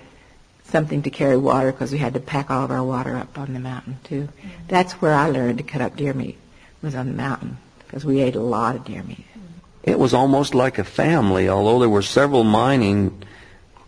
[0.65, 3.53] something to carry water, because we had to pack all of our water up on
[3.53, 4.23] the mountain, too.
[4.23, 4.49] Mm-hmm.
[4.67, 6.37] That's where I learned to cut up deer meat,
[6.81, 9.25] was on the mountain, because we ate a lot of deer meat.
[9.31, 9.89] Mm-hmm.
[9.89, 13.23] It was almost like a family, although there were several mining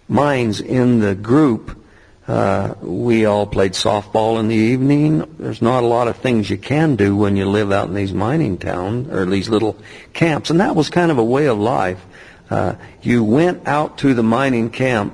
[0.08, 1.82] mines in the group.
[2.28, 5.36] Uh, we all played softball in the evening.
[5.38, 8.14] There's not a lot of things you can do when you live out in these
[8.14, 9.78] mining towns or these little
[10.14, 12.04] camps, and that was kind of a way of life.
[12.50, 15.14] Uh, you went out to the mining camp,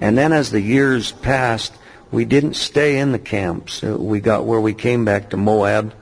[0.00, 1.74] and then as the years passed,
[2.10, 3.84] we didn't stay in the camps.
[3.84, 5.94] Uh, we got where we came back to Moab,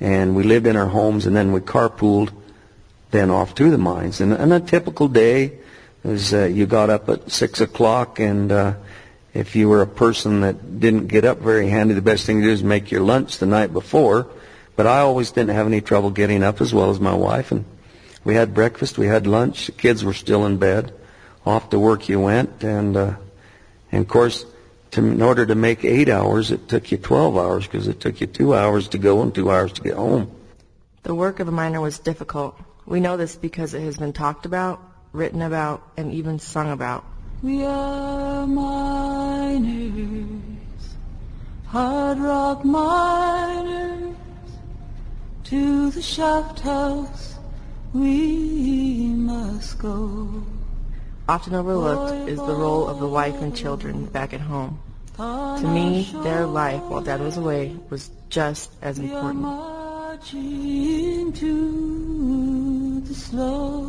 [0.00, 2.30] and we lived in our homes, and then we carpooled
[3.10, 4.22] then off to the mines.
[4.22, 5.58] And, and a typical day
[6.02, 8.74] is uh, you got up at six o'clock, and uh,
[9.34, 12.46] if you were a person that didn't get up very handy, the best thing to
[12.46, 14.28] do is make your lunch the night before.
[14.76, 17.64] But I always didn't have any trouble getting up as well as my wife, and
[18.24, 19.66] we had breakfast, we had lunch.
[19.66, 20.92] The kids were still in bed.
[21.46, 23.16] Off to work you went, and uh,
[23.92, 24.46] and of course,
[24.92, 28.20] to, in order to make eight hours, it took you twelve hours because it took
[28.20, 30.30] you two hours to go and two hours to get home.
[31.02, 32.58] The work of a miner was difficult.
[32.86, 34.80] We know this because it has been talked about,
[35.12, 37.04] written about, and even sung about.
[37.44, 39.68] We are miners,
[41.66, 44.16] hard rock miners,
[45.44, 47.34] to the shaft house
[47.92, 50.42] we must go.
[51.28, 54.80] Often overlooked is the role of the wife and children back at home.
[55.18, 59.44] To me, their life while Dad was away was just as important.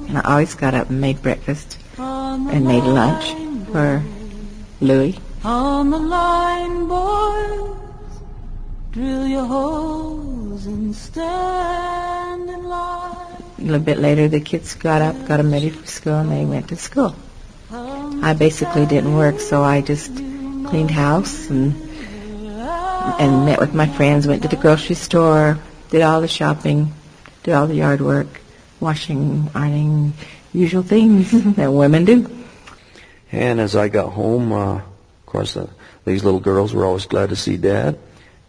[0.09, 3.44] And I always got up and made breakfast and made lunch
[3.75, 4.01] for
[4.79, 5.19] Louis.
[5.43, 7.75] On the line, boys,
[8.93, 13.43] drill your holes and stand in line.
[13.59, 16.45] A little bit later, the kids got up, got them ready for school, and they
[16.45, 17.17] went to school.
[17.69, 20.15] I basically didn't work, so I just
[20.71, 21.75] cleaned house and
[23.19, 25.59] and met with my friends, went to the grocery store,
[25.89, 26.93] did all the shopping,
[27.43, 28.39] did all the yard work,
[28.79, 30.13] washing, ironing,
[30.53, 32.44] usual things that women do.
[33.35, 35.57] And as I got home, uh, of course,
[36.05, 37.99] these little girls were always glad to see Dad.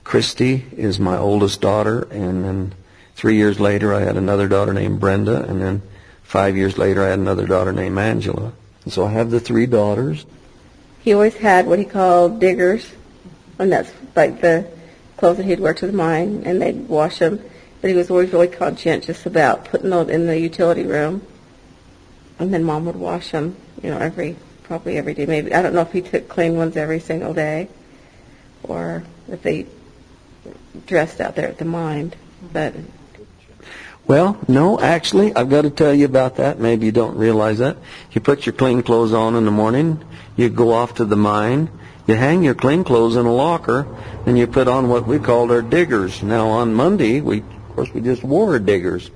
[0.04, 2.74] Christy is my oldest daughter, and then
[3.16, 5.82] three years later, I had another daughter named Brenda, and then
[6.22, 8.52] five years later, I had another daughter named Angela.
[8.84, 10.24] And so I have the three daughters.
[11.00, 12.88] He always had what he called diggers,
[13.58, 14.70] and that's like the
[15.16, 17.42] clothes that he'd wear to the mine, and they'd wash them.
[17.80, 21.22] But he was always really conscientious about putting them in the utility room,
[22.38, 25.26] and then Mom would wash them, you know, every probably every day.
[25.26, 27.68] Maybe I don't know if he took clean ones every single day,
[28.62, 29.66] or if they
[30.86, 32.12] dressed out there at the mine.
[32.52, 32.74] But
[34.06, 36.58] Well, no, actually, I've got to tell you about that.
[36.58, 37.76] Maybe you don't realize that.
[38.12, 40.04] You put your clean clothes on in the morning,
[40.36, 41.70] you go off to the mine,
[42.06, 43.86] you hang your clean clothes in a locker,
[44.26, 46.22] and you put on what we called our diggers.
[46.22, 49.10] Now, on Monday, we, of course, we just wore our diggers.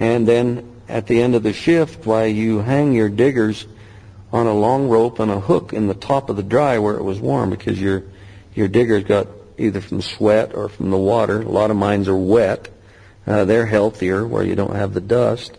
[0.00, 3.66] And then at the end of the shift, why, you hang your diggers
[4.32, 7.02] on a long rope and a hook in the top of the dry where it
[7.02, 8.04] was warm because your,
[8.54, 11.42] your diggers got either from sweat or from the water.
[11.42, 12.68] A lot of mines are wet.
[13.26, 15.56] Uh, they're healthier where you don't have the dust.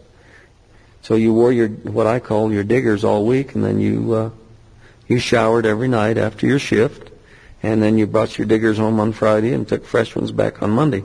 [1.04, 4.30] So you wore your what I call your diggers all week, and then you uh,
[5.08, 7.12] you showered every night after your shift,
[7.62, 10.72] and then you brought your diggers home on Friday and took fresh ones back on
[10.72, 11.04] Monday.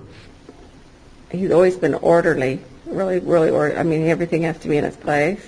[1.31, 3.78] he's always been orderly, really, really orderly.
[3.78, 5.40] I mean, everything has to be in its place.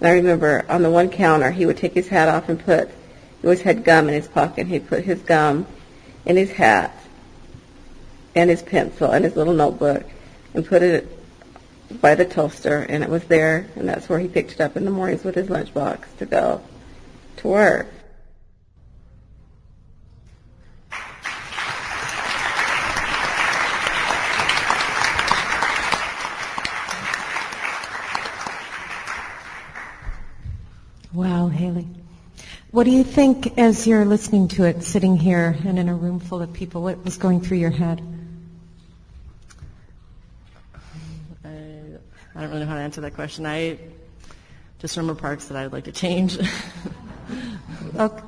[0.00, 2.88] And I remember on the one counter, he would take his hat off and put,
[2.88, 4.66] he always had gum in his pocket.
[4.66, 5.66] He'd put his gum
[6.24, 6.94] in his hat
[8.34, 10.04] and his pencil and his little notebook
[10.54, 11.08] and put it
[12.00, 14.84] by the toaster, and it was there, and that's where he picked it up in
[14.84, 16.60] the mornings with his lunchbox to go
[17.38, 17.88] to work.
[32.78, 36.20] What do you think as you're listening to it, sitting here and in a room
[36.20, 36.80] full of people?
[36.80, 38.00] What was going through your head?
[41.44, 43.46] I, I don't really know how to answer that question.
[43.46, 43.80] I
[44.78, 46.38] just remember parts that I would like to change.
[47.96, 48.22] Okay.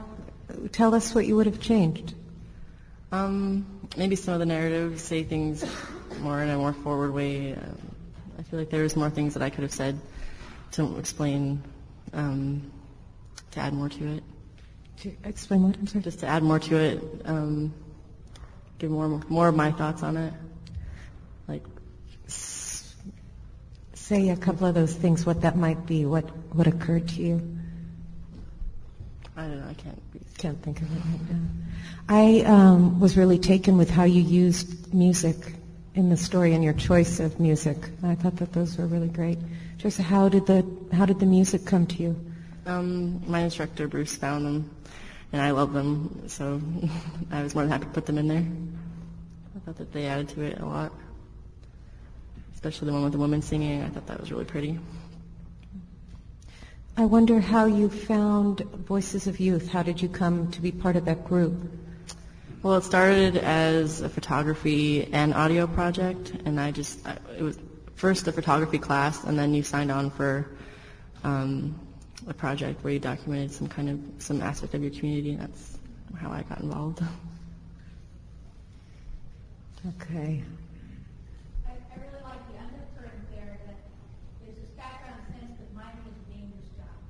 [0.73, 2.13] Tell us what you would have changed.
[3.13, 5.65] Um, maybe some of the narratives say things
[6.19, 7.53] more in a more forward way.
[7.53, 7.79] Um,
[8.37, 10.01] I feel like there's more things that I could have said
[10.73, 11.63] to explain,
[12.13, 12.73] um,
[13.53, 14.25] to add more to it.
[15.01, 15.77] To explain what?
[15.77, 16.05] I'm sorry.
[16.05, 17.73] Just to add more to it, um,
[18.79, 20.35] give more more of my thoughts on it.
[21.49, 21.63] Like,
[24.11, 27.59] Say a couple of those things, what that might be, what, what occurred to you.
[29.37, 30.03] I don't know, I can't.
[30.37, 31.39] Can't think of it right now.
[32.09, 35.37] I um, was really taken with how you used music
[35.95, 37.77] in the story and your choice of music.
[38.03, 39.39] I thought that those were really great.
[39.79, 42.17] Teresa, how did the how did the music come to you?
[42.67, 44.71] Um, my instructor Bruce found them,
[45.33, 46.61] and I love them, so
[47.31, 48.47] I was more than happy to put them in there.
[49.57, 50.93] I thought that they added to it a lot,
[52.55, 53.83] especially the one with the woman singing.
[53.83, 54.79] I thought that was really pretty.
[56.97, 59.69] I wonder how you found Voices of Youth.
[59.69, 61.55] How did you come to be part of that group?
[62.63, 67.07] Well, it started as a photography and audio project, and I just
[67.39, 67.59] it was
[67.95, 70.47] first a photography class, and then you signed on for
[71.25, 71.79] um,
[72.29, 75.79] a project where you documented some kind of some aspect of your community, and that's
[76.21, 77.03] how I got involved.
[79.97, 80.43] Okay.
[81.67, 83.79] I, I really like the undercurrent there that
[84.45, 87.01] there's this background sense that mining is a dangerous job.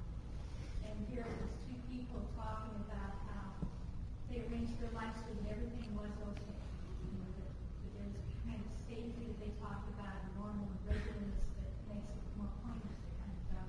[0.86, 3.50] And here it was two people talking about how
[4.30, 6.54] they arranged their lives so that everything was okay.
[7.02, 10.70] You know, that, that there's a kind of safety that they talked about, and normal
[10.86, 13.66] regularness that makes it more pointless to kind of job.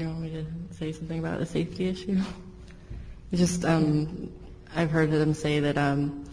[0.00, 2.20] You want me to say something about the safety issue?
[3.32, 4.32] Just um,
[4.74, 6.24] I've heard them say that um,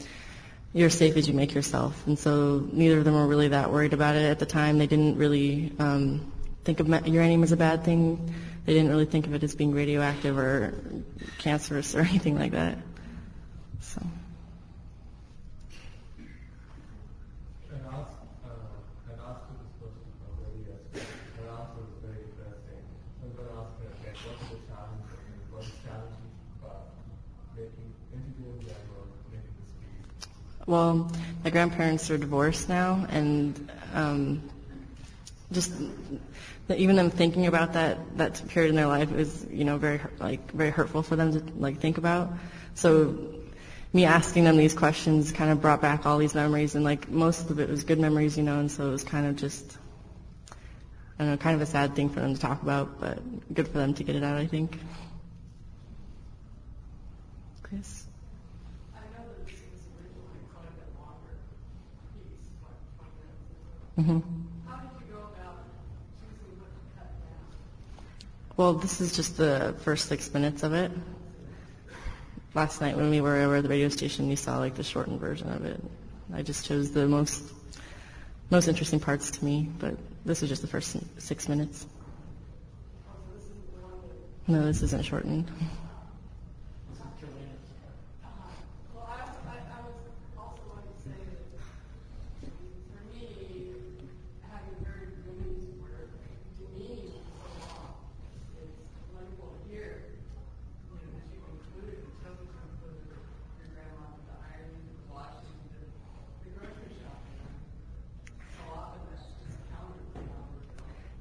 [0.74, 3.93] you're safe as you make yourself, and so neither of them were really that worried
[3.93, 4.78] about it at the time.
[4.78, 6.32] They didn't really um,
[6.63, 8.34] think of uranium as a bad thing.
[8.65, 10.74] They didn't really think of it as being radioactive or
[11.38, 12.78] cancerous or anything like that.
[13.80, 14.01] So.
[17.72, 18.11] And ask,
[18.43, 18.51] uh,
[19.09, 20.76] and ask this question from earlier.
[21.39, 22.84] Her answer was very interesting.
[23.24, 25.72] I'm going to ask her again, about making,
[29.32, 29.56] making?
[30.66, 31.12] Well,
[31.44, 34.42] my grandparents are divorced now, and um,
[35.52, 35.72] just
[36.70, 40.52] even them thinking about that that period in their life is, you know, very like
[40.52, 42.30] very hurtful for them to like think about.
[42.76, 43.18] So
[43.94, 47.50] me asking them these questions kind of brought back all these memories, and like most
[47.50, 49.78] of it was good memories, you know, and so it was kind of just.
[51.20, 53.20] I don't know, kind of a sad thing for them to talk about, but
[53.53, 54.80] good for them to get it out, I think.
[57.63, 58.05] Chris?
[63.95, 64.20] hmm
[68.55, 70.91] Well, this is just the first six minutes of it.
[72.55, 75.20] Last night when we were over at the radio station, we saw like the shortened
[75.20, 75.80] version of it.
[76.34, 77.43] I just chose the most
[78.49, 79.95] most interesting parts to me, but
[80.28, 81.88] this is just the first six minutes.
[84.48, 85.50] No, this isn't shortened.
[88.94, 89.96] Well, I, I, I was
[90.38, 92.52] also wanting to say that
[92.92, 93.72] for me,
[94.52, 97.12] having heard women's work, to me,
[98.56, 98.80] it's
[99.16, 100.12] wonderful to hear,
[100.92, 104.76] you know, that you included, the children included your grandma with the iron,
[105.12, 105.88] washing, the,
[106.44, 107.40] the grocery shopping.
[108.56, 110.08] So often that's just counted.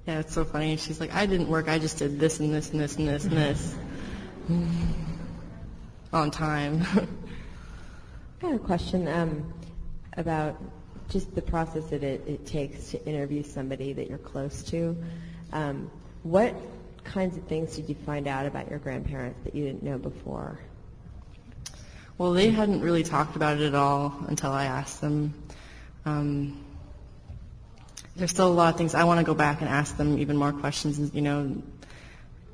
[0.06, 0.76] Yeah, it's so funny.
[0.76, 1.68] She's like, I didn't work.
[1.68, 3.74] I just did this and this and this and this and this.
[6.12, 6.82] On time.
[8.42, 9.52] I have a question um,
[10.16, 10.56] about
[11.08, 14.96] just the process that it, it takes to interview somebody that you're close to.
[15.52, 15.90] Um,
[16.22, 16.54] what
[17.02, 20.60] kinds of things did you find out about your grandparents that you didn't know before?
[22.18, 25.34] Well, they hadn't really talked about it at all until I asked them.
[26.04, 26.64] Um,
[28.16, 30.36] there's still a lot of things I want to go back and ask them even
[30.36, 30.98] more questions.
[30.98, 31.62] and, You know,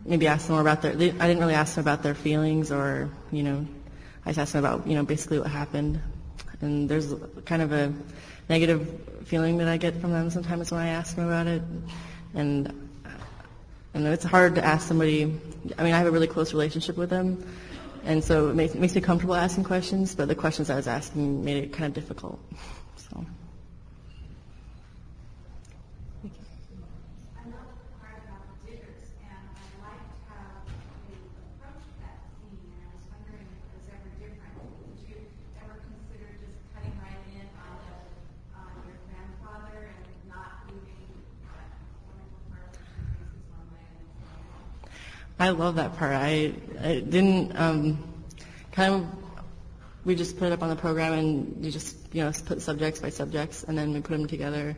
[0.05, 0.93] maybe ask them more about their.
[0.93, 3.67] I didn't really ask them about their feelings, or you know,
[4.27, 6.01] I just asked them about you know basically what happened.
[6.61, 7.13] And there's
[7.45, 7.93] kind of a
[8.49, 8.89] negative
[9.25, 11.63] feeling that I get from them sometimes when I ask them about it.
[12.35, 12.83] And
[13.95, 15.23] and it's hard to ask somebody.
[15.79, 17.45] I mean, I have a really close relationship with them,
[18.05, 20.15] and so it makes, it makes me comfortable asking questions.
[20.15, 22.41] But the questions I was asking made it kind of difficult.
[22.97, 23.27] So.
[27.45, 27.59] Another
[28.01, 30.09] part about the diggers, and I liked
[45.39, 46.13] I love that part.
[46.13, 47.99] I, I didn't um,
[48.73, 49.07] kind of.
[50.05, 53.01] We just put it up on the program, and you just you know put subjects
[53.01, 54.77] by subjects, and then we put them together,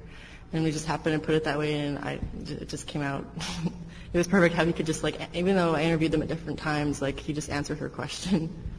[0.52, 3.26] and we just happened to put it that way, and I it just came out.
[4.12, 6.58] it was perfect how he could just like even though I interviewed them at different
[6.58, 8.52] times, like he just answered her question.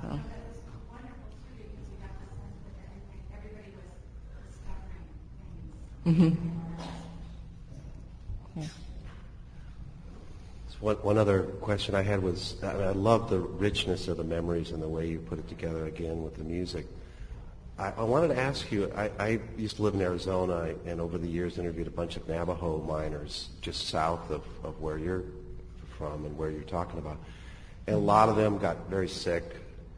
[0.00, 0.18] So.
[6.06, 6.34] Mhm.
[8.56, 8.64] Yeah.
[10.68, 14.24] So One, one other question I had was, I I love the richness of the
[14.24, 16.86] memories and the way you put it together again with the music.
[17.78, 21.18] I, I wanted to ask you, I, I used to live in Arizona and over
[21.18, 25.22] the years interviewed a bunch of Navajo miners just south of, of where you're
[25.96, 27.18] from and where you're talking about.
[27.86, 29.44] And a lot of them got very sick,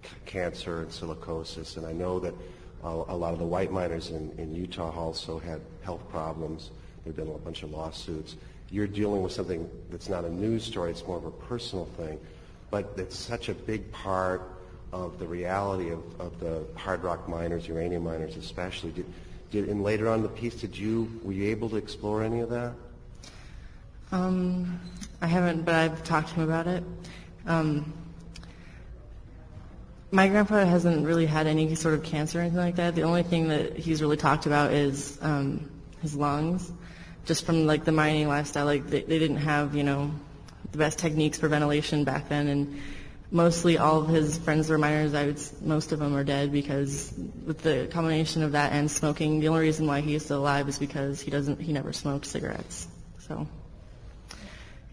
[0.03, 2.35] c- cancer and silicosis, and I know that
[2.83, 6.73] a, lot of the white miners in, in Utah also had health problems.
[7.05, 8.37] There have been a bunch of lawsuits.
[8.71, 12.19] You're dealing with something that's not a news story, it's more of a personal thing,
[12.71, 14.43] but it's such a big part
[14.93, 18.93] of the reality of, of the hard rock miners, uranium miners especially.
[18.93, 19.07] Did,
[19.51, 22.41] did, and later on in the piece, did you, were you able to explore any
[22.41, 22.73] of that?
[24.13, 24.81] Um,
[25.21, 26.85] I haven't, but I've talked to him about it.
[27.47, 27.93] Um,
[30.13, 32.95] my grandfather hasn't really had any sort of cancer or anything like that.
[32.95, 35.69] The only thing that he's really talked about is um,
[36.03, 36.71] his lungs,
[37.25, 38.67] just from like the mining lifestyle.
[38.67, 40.11] Like they, they didn't have, you know,
[40.73, 42.81] the best techniques for ventilation back then, and
[43.31, 45.15] mostly all of his friends were miners.
[45.15, 47.13] I would, most of them are dead because
[47.47, 50.69] with the combination of that and smoking, the only reason why he is still alive
[50.69, 52.89] is because he doesn't, he never smoked cigarettes.
[53.19, 53.47] So.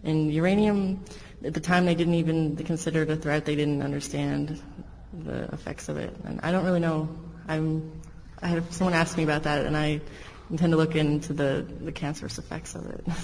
[0.04, 1.04] And uranium,
[1.44, 3.46] at the time they didn't even consider it a threat.
[3.46, 4.62] They didn't understand
[5.14, 6.16] the effects of it.
[6.24, 7.10] And I don't really know.
[7.48, 8.02] I'm,
[8.42, 10.02] I had someone ask me about that, and I
[10.52, 13.06] intend to look into the, the cancerous effects of it.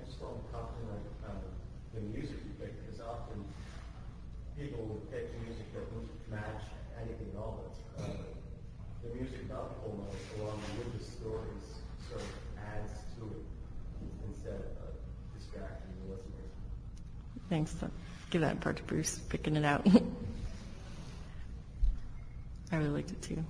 [0.00, 1.38] I just don't compliment um,
[1.94, 3.44] the music you pick because often
[4.56, 6.62] people pick music that wouldn't match
[7.00, 7.64] anything at all.
[7.68, 8.08] It's, uh,
[9.02, 11.66] the music about note along with the stories
[12.08, 12.28] sort of
[12.76, 13.44] adds to it
[14.28, 14.92] instead of
[15.36, 16.52] distracting the listeners.
[17.48, 17.70] Thanks.
[17.80, 17.90] So
[18.30, 19.86] give that part to Bruce, picking it out.
[22.72, 23.42] I really liked it too.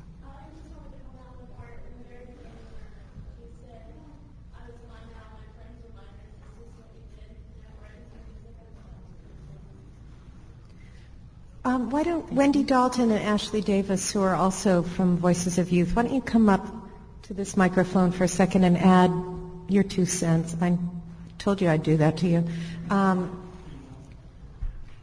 [11.63, 15.95] Um, why don't Wendy Dalton and Ashley Davis, who are also from Voices of Youth,
[15.95, 16.67] why don't you come up
[17.25, 19.13] to this microphone for a second and add
[19.69, 20.57] your two cents?
[20.63, 20.79] I
[21.39, 22.45] told you I'd do that to you.
[22.89, 23.53] Um,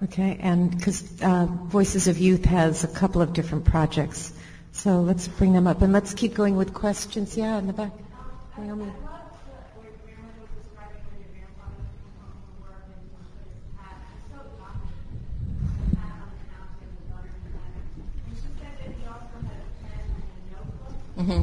[0.06, 4.34] okay, and because uh, Voices of Youth has a couple of different projects,
[4.72, 7.38] so let's bring them up and let's keep going with questions.
[7.38, 7.92] Yeah, in the back.
[8.58, 8.92] Naomi.
[21.18, 21.42] Hmm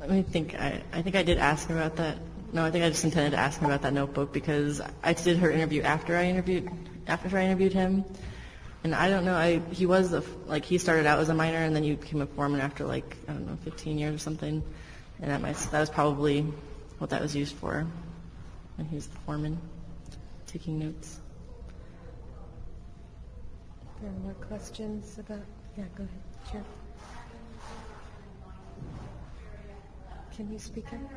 [0.00, 0.54] Let me think.
[0.54, 2.18] I, I think I did ask him about that.
[2.52, 5.38] No, I think I just intended to ask him about that notebook because I did
[5.38, 6.70] her interview after I interviewed
[7.06, 8.04] after I interviewed him,
[8.84, 9.34] and I don't know.
[9.34, 12.22] I he was a, like he started out as a minor and then he became
[12.22, 14.62] a foreman after like I don't know 15 years or something,
[15.20, 16.42] and that might that was probably
[16.98, 17.84] what that was used for
[18.76, 19.58] when he was the foreman,
[20.46, 21.18] taking notes.
[24.00, 25.42] There are more questions about,
[25.76, 26.64] yeah, go ahead, Chair.
[30.34, 31.08] Can you speak in?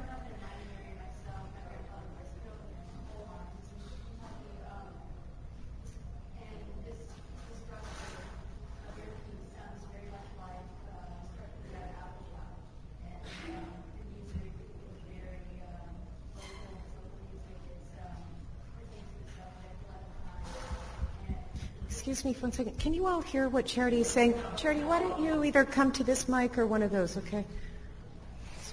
[22.10, 22.80] Excuse me for one second.
[22.80, 24.34] Can you all hear what Charity is saying?
[24.58, 27.46] Charity, why don't you either come to this mic or one of those, okay?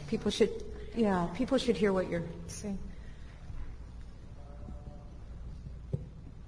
[0.07, 0.49] People should,
[0.97, 2.79] yeah, people should hear what you're saying.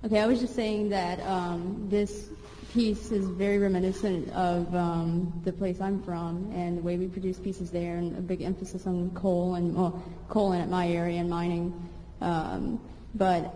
[0.03, 2.31] Okay, I was just saying that um, this
[2.73, 7.39] piece is very reminiscent of um, the place I'm from and the way we produce
[7.39, 11.29] pieces there, and a big emphasis on coal and well, coal in my area and
[11.29, 11.87] mining.
[12.23, 12.81] Um,
[13.15, 13.55] but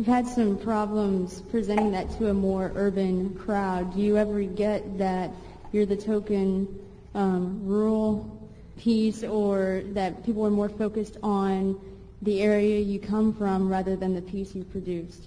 [0.00, 3.94] we've had some problems presenting that to a more urban crowd.
[3.94, 5.30] Do you ever get that
[5.72, 6.66] you're the token
[7.14, 8.48] um, rural
[8.78, 11.78] piece, or that people are more focused on
[12.22, 15.22] the area you come from rather than the piece you produced?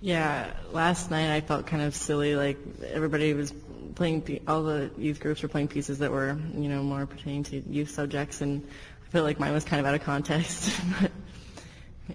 [0.00, 2.34] Yeah, last night I felt kind of silly.
[2.34, 3.54] Like everybody was
[3.94, 7.60] playing, all the youth groups were playing pieces that were, you know, more pertaining to
[7.60, 8.66] youth subjects, and
[9.06, 10.72] I feel like mine was kind of out of context.
[11.00, 11.12] but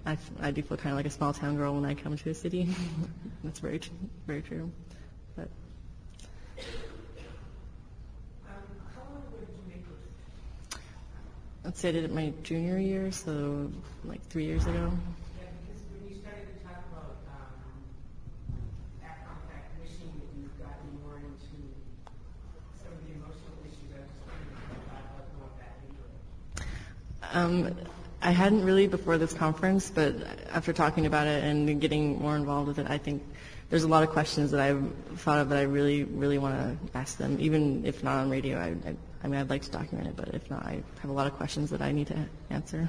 [0.06, 2.30] I, I do feel kind of like a small town girl when I come to
[2.30, 2.68] a city.
[3.44, 3.80] That's very,
[4.26, 4.70] very true.
[5.36, 5.48] But
[11.64, 13.70] let's say I did it my junior year, so
[14.04, 14.92] like three years ago.
[15.38, 17.82] Yeah, because when you started to talk about um,
[19.00, 21.58] that wishing that you've gotten more into
[22.78, 24.54] some of the emotional issues, I was just wondering
[24.86, 26.06] about what more that into.
[27.34, 27.74] Um,
[28.22, 30.14] I hadn't really before this conference, but
[30.50, 33.22] after talking about it and getting more involved with it, I think
[33.70, 36.98] there's a lot of questions that I've thought of that I really, really want to
[36.98, 37.38] ask them.
[37.40, 40.34] Even if not on radio, I, I, I mean, I'd like to document it, but
[40.34, 42.18] if not, I have a lot of questions that I need to
[42.50, 42.88] answer.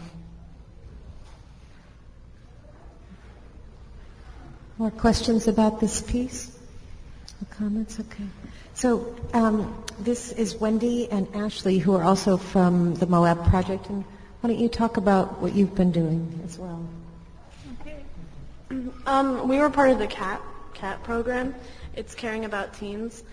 [4.77, 6.57] More questions about this piece?
[7.41, 7.99] Or comments?
[7.99, 8.25] Okay.
[8.73, 13.87] So um, this is Wendy and Ashley, who are also from the Moab Project.
[13.89, 14.03] And
[14.41, 16.83] why don't you talk about what you've been doing as well?
[19.05, 20.41] Um, we were part of the CAT
[20.73, 21.53] CAT program.
[21.95, 23.23] It's caring about teens,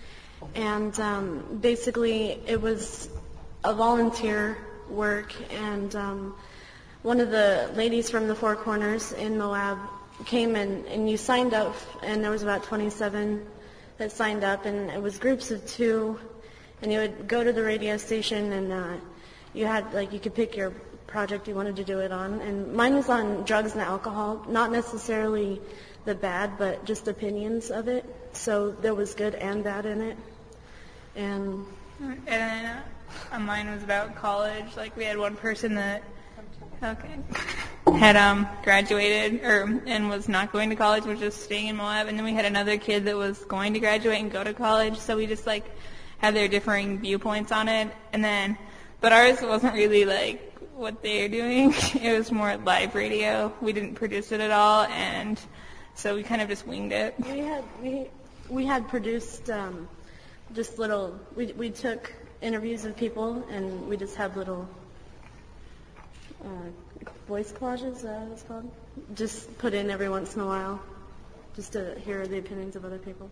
[0.53, 3.09] and um, basically it was
[3.63, 4.57] a volunteer
[4.87, 5.33] work.
[5.51, 6.35] And um,
[7.01, 9.79] one of the ladies from the Four Corners in Moab
[10.25, 13.43] came and, and you signed up, and there was about 27
[13.97, 16.19] that signed up, and it was groups of two,
[16.83, 18.93] and you would go to the radio station and uh,
[19.53, 20.71] you had like you could pick your
[21.09, 24.71] project you wanted to do it on, and mine was on drugs and alcohol, not
[24.71, 25.59] necessarily
[26.05, 28.05] the bad, but just opinions of it.
[28.33, 30.17] So there was good and bad in it,
[31.15, 31.65] and
[31.99, 32.81] And then
[33.31, 34.77] uh, mine was about college.
[34.77, 36.03] Like we had one person that
[36.81, 37.17] okay
[37.97, 42.07] had um graduated or and was not going to college, was just staying in Moab,
[42.07, 44.97] and then we had another kid that was going to graduate and go to college.
[44.97, 45.65] So we just like
[46.19, 48.57] had their differing viewpoints on it, and then
[49.01, 50.45] but ours wasn't really like
[50.79, 51.73] what they're doing.
[52.01, 53.53] It was more live radio.
[53.61, 55.39] We didn't produce it at all, and
[55.95, 57.13] so we kind of just winged it.
[57.19, 58.07] we had we
[58.49, 59.87] we had produced um,
[60.53, 61.19] just little.
[61.35, 64.67] We we took interviews of people, and we just had little
[66.45, 66.69] uh,
[67.27, 67.97] voice collages.
[67.97, 68.71] Is that what it's called?
[69.15, 70.79] Just put in every once in a while,
[71.55, 73.29] just to hear the opinions of other people.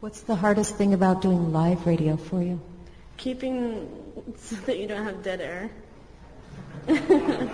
[0.00, 2.60] What's the hardest thing about doing live radio for you?
[3.16, 3.88] Keeping
[4.36, 5.70] so that you don't have dead air.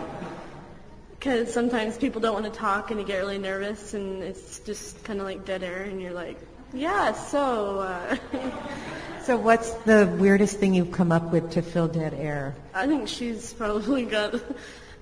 [1.19, 5.05] Because sometimes people don't want to talk and you get really nervous and it's just
[5.05, 6.37] kind of like dead air and you're like,
[6.75, 7.79] yeah, so.
[7.79, 8.17] Uh,
[9.25, 12.57] So what's the weirdest thing you've come up with to fill dead air?
[12.75, 14.35] I think she's probably got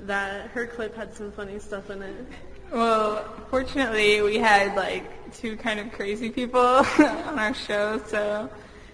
[0.01, 0.51] that.
[0.51, 2.27] Her clip had some funny stuff in it.
[2.71, 8.51] Well, fortunately, we had like two kind of crazy people on our show, so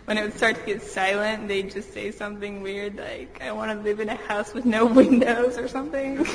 [0.06, 3.72] when it would start to get silent, they'd just say something weird like, I want
[3.72, 6.24] to live in a house with no windows or something.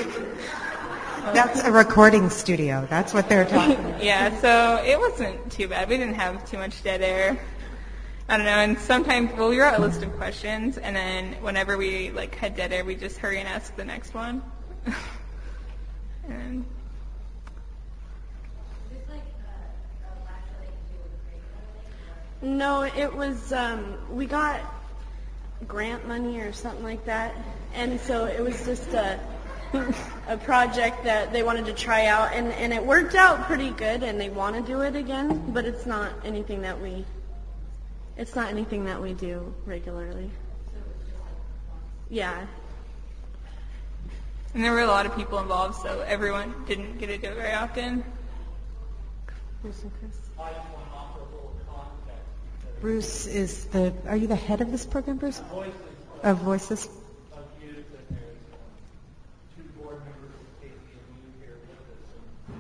[1.34, 2.86] That's a recording studio.
[2.90, 4.04] That's what they're talking about.
[4.04, 5.88] yeah, so it wasn't too bad.
[5.88, 7.40] We didn't have too much dead air.
[8.28, 11.78] I don't know, and sometimes, well, we wrote a list of questions, and then whenever
[11.78, 14.42] we like had dead air, we just hurry and ask the next one.
[16.28, 16.66] and
[22.42, 24.60] No, it was, um, we got
[25.68, 27.36] grant money or something like that.
[27.76, 29.20] And so it was just a,
[30.28, 32.34] a project that they wanted to try out.
[32.34, 35.66] And, and it worked out pretty good and they want to do it again, but
[35.66, 37.06] it's not anything that we,
[38.18, 40.32] it's not anything that we do regularly.
[42.10, 42.46] Yeah.
[44.54, 47.36] And there were a lot of people involved, so everyone didn't get to do it
[47.36, 48.04] very often.
[52.82, 55.40] Bruce is the, are you the head of this program, Bruce?
[56.24, 56.90] Of Voices?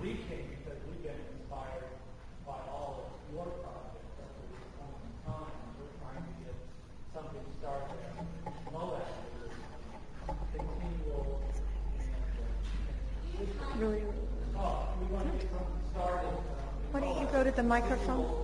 [0.01, 1.85] We came because we've been inspired
[2.45, 5.53] by all of your projects at this point in time.
[5.77, 6.55] We're trying to get
[7.13, 9.05] something started at Moab.
[10.53, 11.41] Continual
[13.39, 14.03] and Really?
[14.57, 16.33] uh, we want to get something started
[16.93, 18.40] uh, go to the microphone?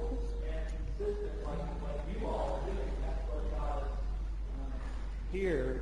[5.40, 5.82] Here,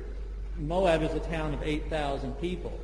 [0.58, 2.78] Moab is a town of 8,000 people,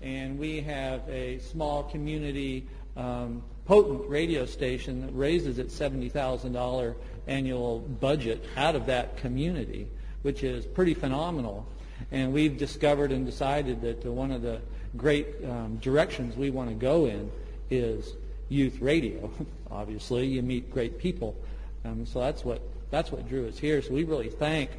[0.00, 2.66] and we have a small community
[2.96, 6.94] um, potent radio station that raises its $70,000
[7.26, 9.86] annual budget out of that community,
[10.22, 11.66] which is pretty phenomenal.
[12.10, 14.62] And we've discovered and decided that one of the
[14.96, 17.30] great um, directions we want to go in
[17.68, 18.14] is
[18.48, 19.30] youth radio.
[19.70, 21.36] Obviously, you meet great people,
[21.84, 23.82] um, so that's what that's what drew us here.
[23.82, 24.70] So we really thank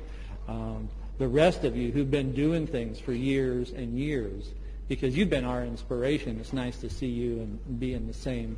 [0.48, 4.52] um, the rest of you who've been doing things for years and years
[4.88, 6.40] because you've been our inspiration.
[6.40, 8.58] It's nice to see you and be in the same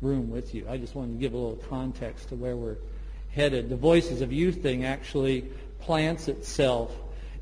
[0.00, 0.66] room with you.
[0.68, 2.76] I just wanted to give a little context to where we're
[3.30, 3.68] headed.
[3.68, 6.94] The Voices of Youth thing actually plants itself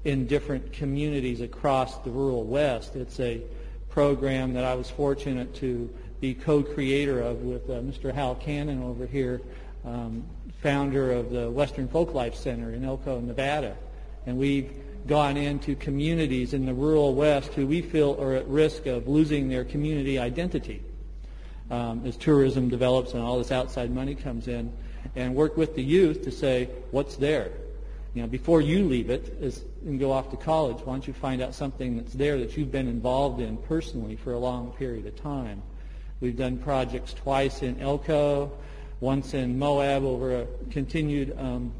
[0.05, 2.97] in different communities across the rural West.
[2.97, 3.43] It's a
[3.91, 8.13] program that I was fortunate to be co-creator of with uh, Mr.
[8.13, 9.43] Hal Cannon over here,
[9.85, 10.25] um,
[10.63, 13.77] founder of the Western Folklife Center in Elko, Nevada.
[14.27, 14.71] And we've
[15.07, 19.49] gone into communities in the rural West who we feel are at risk of losing
[19.49, 20.83] their community identity
[21.71, 24.73] um, as tourism develops and all this outside money comes in,
[25.15, 27.53] and work with the youth to say, what's there?
[28.15, 31.13] You know, before you leave it is, and go off to college, why don't you
[31.13, 35.07] find out something that's there that you've been involved in personally for a long period
[35.07, 35.63] of time?
[36.21, 38.51] We've done projects twice in Elko,
[39.01, 41.73] once in Moab over a continued um,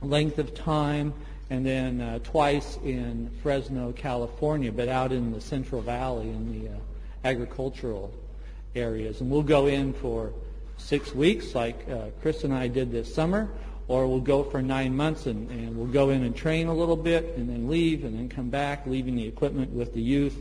[0.00, 1.12] length of time,
[1.50, 6.68] and then uh, twice in Fresno, California, but out in the Central Valley in the
[6.68, 6.78] uh,
[7.24, 8.14] agricultural
[8.76, 9.20] areas.
[9.20, 10.32] And we'll go in for
[10.76, 13.48] six weeks like uh, Chris and I did this summer,
[13.88, 16.96] or we'll go for nine months and, and we'll go in and train a little
[16.96, 20.36] bit and then leave and then come back, leaving the equipment with the youth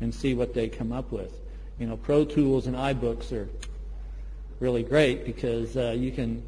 [0.00, 1.32] and see what they come up with.
[1.80, 3.48] You know, Pro Tools and iBooks are
[4.60, 6.44] really great because uh, you can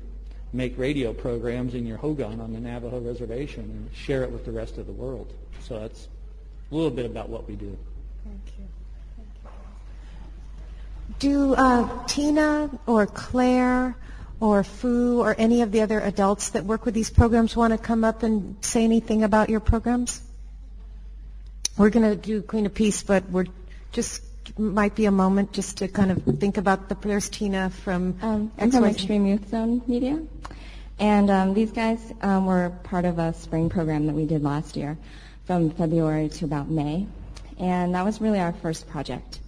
[0.52, 4.52] make radio programs in your hogan on the Navajo reservation and share it with the
[4.52, 5.32] rest of the world.
[5.60, 6.08] So that's
[6.70, 7.76] a little bit about what we do.
[8.24, 8.64] Thank you.
[11.18, 13.96] Do uh, Tina or Claire
[14.40, 17.78] or Fu or any of the other adults that work with these programs want to
[17.78, 20.20] come up and say anything about your programs?
[21.76, 23.46] We're going to do Queen of Peace, but we're
[23.92, 24.22] just
[24.58, 26.94] might be a moment just to kind of think about the.
[26.94, 28.18] There's Tina from.
[28.22, 30.22] Um, I'm from Extreme Youth Zone Media,
[30.98, 34.76] and um, these guys um, were part of a spring program that we did last
[34.76, 34.96] year,
[35.44, 37.06] from February to about May,
[37.58, 39.40] and that was really our first project.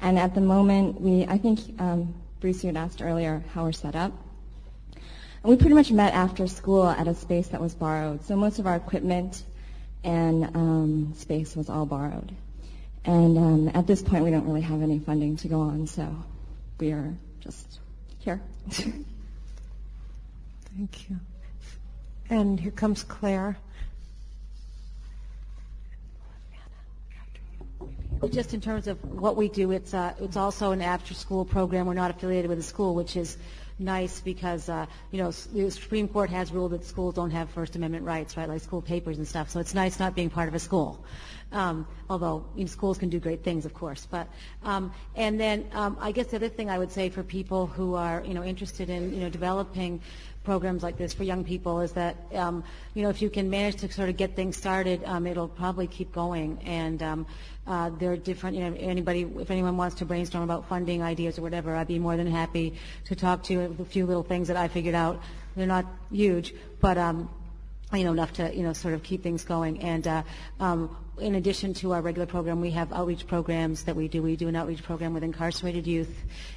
[0.00, 3.72] And at the moment, we, I think um, Bruce, you had asked earlier how we're
[3.72, 4.12] set up.
[5.42, 8.24] And we pretty much met after school at a space that was borrowed.
[8.24, 9.42] So most of our equipment
[10.04, 12.32] and um, space was all borrowed.
[13.04, 16.14] And um, at this point, we don't really have any funding to go on, so
[16.78, 17.80] we are just
[18.18, 18.40] here.
[18.68, 18.94] Thank
[21.08, 21.18] you.
[22.28, 23.56] And here comes Claire.
[28.30, 31.86] Just in terms of what we do, it's uh, it's also an after-school program.
[31.86, 33.38] We're not affiliated with a school, which is
[33.80, 37.76] nice because uh, you know the Supreme Court has ruled that schools don't have First
[37.76, 39.50] Amendment rights, right, like school papers and stuff.
[39.50, 41.04] So it's nice not being part of a school.
[41.52, 44.06] Um, although you know, schools can do great things, of course.
[44.08, 44.28] But
[44.62, 47.94] um, and then um, I guess the other thing I would say for people who
[47.94, 50.00] are you know interested in you know developing
[50.44, 52.64] programs like this for young people is that um,
[52.94, 55.86] you know if you can manage to sort of get things started, um, it'll probably
[55.86, 56.58] keep going.
[56.64, 57.26] And um,
[57.66, 61.38] uh, there are different, you know, anybody, if anyone wants to brainstorm about funding ideas
[61.38, 62.74] or whatever, I'd be more than happy
[63.04, 63.76] to talk to you.
[63.78, 65.22] A few little things that I figured out.
[65.54, 67.28] They're not huge, but um,
[67.92, 69.82] you know, enough to, you know, sort of keep things going.
[69.82, 70.22] And uh,
[70.58, 74.22] um, in addition to our regular program, we have outreach programs that we do.
[74.22, 76.14] We do an outreach program with incarcerated youth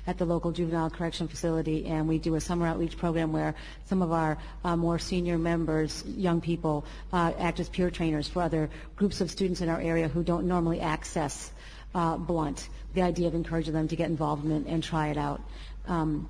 [0.08, 3.56] at the local juvenile correction facility, and we do a summer outreach program where
[3.86, 8.42] some of our uh, more senior members, young people, uh, act as peer trainers for
[8.42, 11.52] other groups of students in our area who don't normally access
[11.94, 12.70] uh, Blunt.
[12.94, 15.42] The idea of encouraging them to get involved in and try it out.
[15.88, 16.30] Um,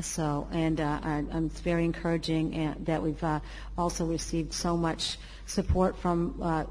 [0.00, 3.40] so, and uh, and it's very encouraging that we've uh,
[3.76, 6.64] also received so much support from uh,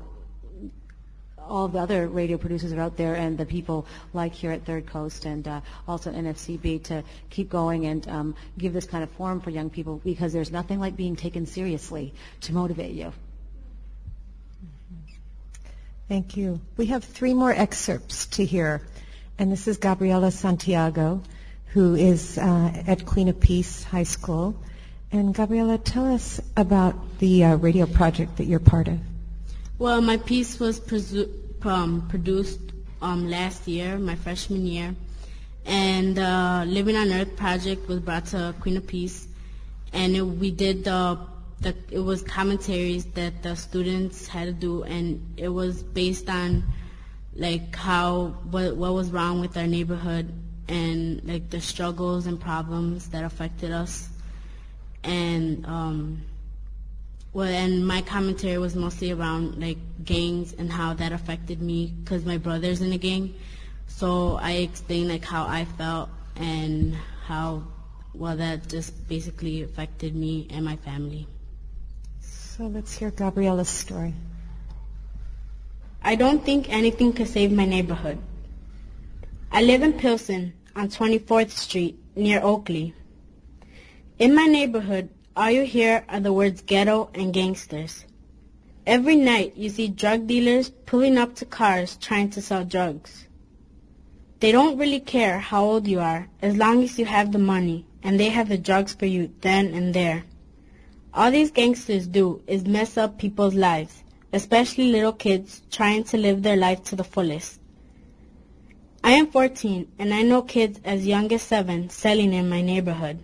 [1.49, 4.85] all the other radio producers are out there and the people like here at Third
[4.85, 9.41] Coast and uh, also NFCB to keep going and um, give this kind of forum
[9.41, 13.11] for young people because there's nothing like being taken seriously to motivate you.
[16.07, 16.59] Thank you.
[16.75, 18.81] We have three more excerpts to hear,
[19.37, 21.21] and this is Gabriela Santiago,
[21.67, 24.55] who is uh, at Queen of Peace High School.
[25.11, 28.99] And Gabriela, tell us about the uh, radio project that you're part of.
[29.77, 31.29] Well, my piece was presu-
[31.65, 32.59] um, produced
[33.01, 34.95] um, last year, my freshman year,
[35.65, 39.27] and the Living on Earth project was brought to Queen of Peace,
[39.93, 41.19] and it, we did the,
[41.61, 46.63] the it was commentaries that the students had to do, and it was based on
[47.35, 50.31] like how what what was wrong with our neighborhood
[50.67, 54.09] and like the struggles and problems that affected us,
[55.03, 56.21] and um,
[57.31, 62.25] well, and my commentary was mostly around like gangs and how that affected me because
[62.25, 63.35] my brother's in a gang.
[63.87, 67.63] So I explained like how I felt and how
[68.13, 71.27] well that just basically affected me and my family.
[72.19, 74.13] So let's hear Gabriella's story.
[76.01, 78.17] I don't think anything could save my neighborhood.
[79.51, 82.93] I live in Pilsen on 24th Street near Oakley.
[84.17, 85.09] In my neighborhood,
[85.39, 88.03] all you hear are the words ghetto and gangsters.
[88.85, 93.25] Every night you see drug dealers pulling up to cars trying to sell drugs.
[94.41, 97.85] They don't really care how old you are as long as you have the money
[98.03, 100.25] and they have the drugs for you then and there.
[101.13, 106.43] All these gangsters do is mess up people's lives, especially little kids trying to live
[106.43, 107.61] their life to the fullest.
[109.01, 113.23] I am 14 and I know kids as young as 7 selling in my neighborhood.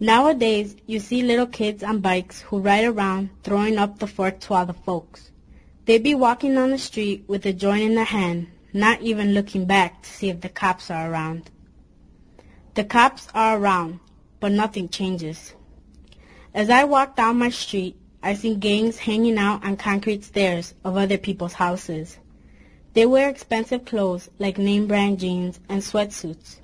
[0.00, 4.54] Nowadays, you see little kids on bikes who ride around throwing up the fork to
[4.54, 5.30] other folks.
[5.84, 9.66] They be walking on the street with a joint in their hand, not even looking
[9.66, 11.50] back to see if the cops are around.
[12.74, 14.00] The cops are around,
[14.40, 15.54] but nothing changes.
[16.52, 20.96] As I walk down my street, I see gangs hanging out on concrete stairs of
[20.96, 22.18] other people's houses.
[22.94, 26.56] They wear expensive clothes like name brand jeans and sweatsuits.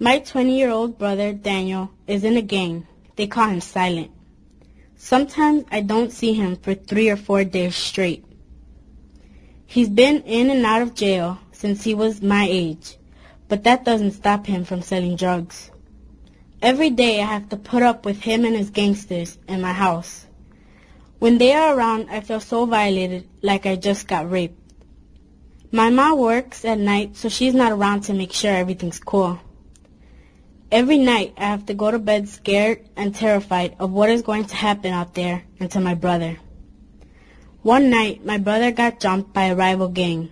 [0.00, 2.86] My 20-year-old brother Daniel is in a gang.
[3.16, 4.12] They call him Silent.
[4.96, 8.24] Sometimes I don't see him for three or four days straight.
[9.66, 12.96] He's been in and out of jail since he was my age,
[13.48, 15.72] but that doesn't stop him from selling drugs.
[16.62, 20.26] Every day I have to put up with him and his gangsters in my house.
[21.18, 24.60] When they are around, I feel so violated, like I just got raped.
[25.72, 29.40] My mom works at night, so she's not around to make sure everything's cool.
[30.70, 34.44] Every night I have to go to bed scared and terrified of what is going
[34.46, 36.36] to happen out there and to my brother.
[37.62, 40.28] One night my brother got jumped by a rival gang.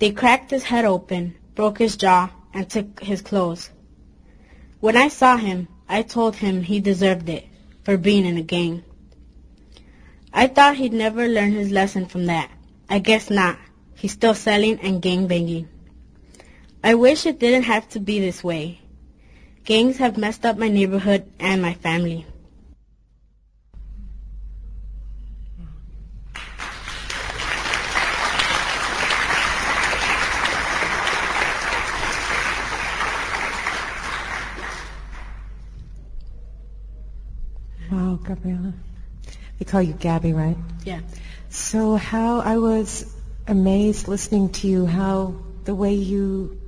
[0.00, 3.70] They cracked his head open, broke his jaw, and took his clothes.
[4.80, 7.46] When I saw him, I told him he deserved it
[7.84, 8.82] for being in a gang.
[10.32, 12.50] I thought he'd never learn his lesson from that.
[12.88, 13.58] I guess not.
[13.94, 15.68] He's still selling and gang banging.
[16.82, 18.80] I wish it didn't have to be this way.
[19.70, 22.26] Gangs have messed up my neighborhood and my family.
[37.92, 38.72] Wow, Gabriella.
[39.60, 40.56] They call you Gabby, right?
[40.84, 40.98] Yeah.
[41.48, 43.06] So how I was
[43.46, 46.59] amazed listening to you, how the way you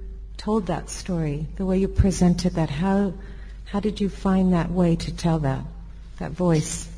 [0.43, 3.13] told that story, the way you presented that, how
[3.65, 5.65] how did you find that way to tell that,
[6.19, 6.89] that voice?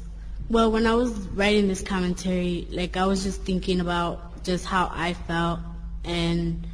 [0.49, 4.91] Well, when I was writing this commentary, like I was just thinking about just how
[4.93, 5.61] I felt
[6.05, 6.67] and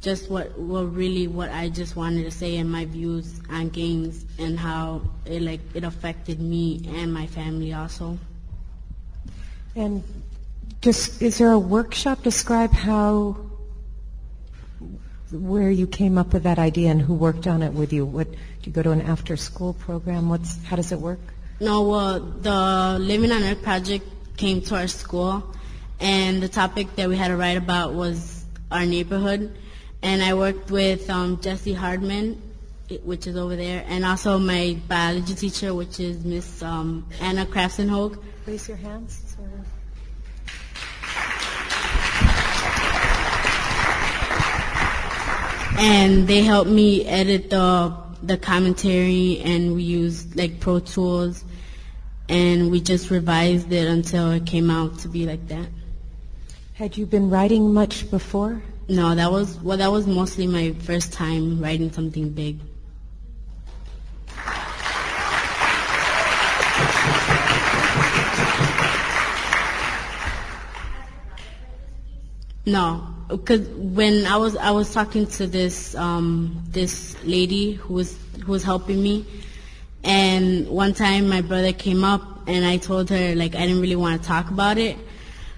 [0.00, 4.24] just what what really what I just wanted to say and my views on gangs
[4.38, 8.16] and how it like it affected me and my family also.
[9.74, 10.04] And
[10.82, 13.36] just is there a workshop describe how
[15.32, 18.04] where you came up with that idea and who worked on it with you?
[18.04, 20.28] What do you go to an after school program?
[20.28, 21.20] What's how does it work?
[21.60, 24.04] No, well, the Living on Earth project
[24.36, 25.44] came to our school,
[26.00, 29.56] and the topic that we had to write about was our neighborhood.
[30.02, 32.42] And I worked with um, Jesse Hardman,
[33.04, 38.20] which is over there, and also my biology teacher, which is Miss um, Anna Krafsenhoek.
[38.46, 39.36] Raise your hands.
[45.78, 47.92] And they helped me edit the
[48.22, 51.44] the commentary and we used like Pro Tools
[52.28, 55.66] and we just revised it until it came out to be like that.
[56.74, 58.62] Had you been writing much before?
[58.88, 62.58] No, that was well that was mostly my first time writing something big.
[72.64, 78.18] No, because when I was I was talking to this um, this lady who was
[78.44, 79.26] who was helping me,
[80.04, 83.96] and one time my brother came up and I told her like I didn't really
[83.96, 84.96] want to talk about it,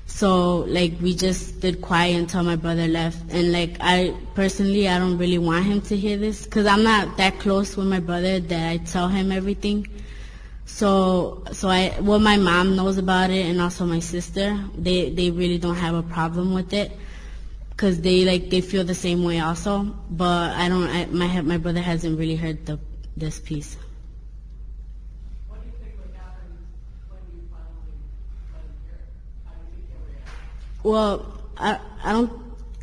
[0.07, 3.18] So like we just stood quiet until my brother left.
[3.31, 7.16] And like I personally, I don't really want him to hear this because I'm not
[7.16, 9.89] that close with my brother that I tell him everything.
[10.66, 14.59] So so I well my mom knows about it and also my sister.
[14.77, 16.93] They they really don't have a problem with it
[17.77, 19.85] because they like they feel the same way also.
[20.11, 20.89] But I don't.
[20.89, 22.79] I, my my brother hasn't really heard the
[23.16, 23.77] this piece.
[30.83, 32.33] Well, I I don't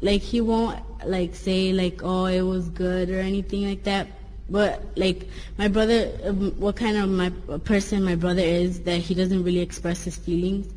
[0.02, 4.08] like he won't like say like oh it was good or anything like that.
[4.50, 5.28] But like
[5.58, 7.30] my brother, um, what kind of my
[7.60, 10.68] person my brother is that he doesn't really express his feelings,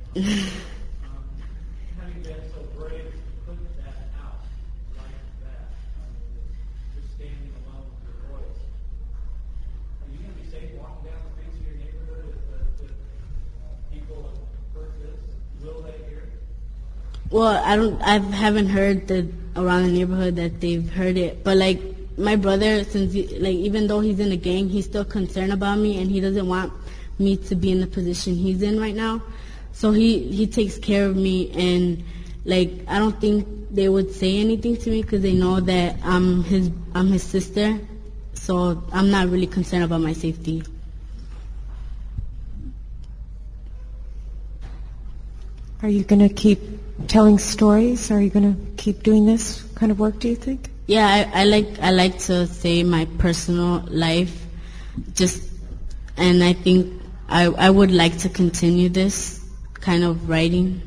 [17.30, 18.02] Well, I don't.
[18.02, 21.44] I haven't heard that around the neighborhood that they've heard it.
[21.44, 21.80] But like
[22.18, 25.78] my brother, since he, like even though he's in a gang, he's still concerned about
[25.78, 26.72] me, and he doesn't want
[27.20, 29.22] me to be in the position he's in right now.
[29.72, 32.04] So he he takes care of me, and
[32.44, 36.44] like I don't think they would say anything to me because they know that I'm
[36.44, 37.78] his I'm his sister.
[38.34, 40.62] So I'm not really concerned about my safety.
[45.82, 46.60] Are you going to keep
[47.08, 48.10] telling stories?
[48.10, 50.68] Are you going to keep doing this kind of work, do you think?
[50.86, 54.46] Yeah, I, I like I like to say my personal life,
[55.14, 55.42] just,
[56.16, 59.39] and I think I I would like to continue this
[59.80, 60.82] kind of writing.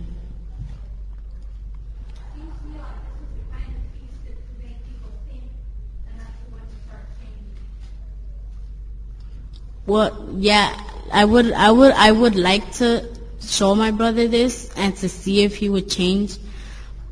[9.85, 10.79] Well, yeah,
[11.11, 13.09] I would I would I would like to
[13.41, 16.37] show my brother this and to see if he would change.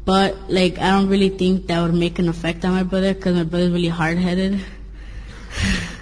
[0.05, 3.35] But like I don't really think that would make an effect on my brother because
[3.35, 4.17] my brother's really hard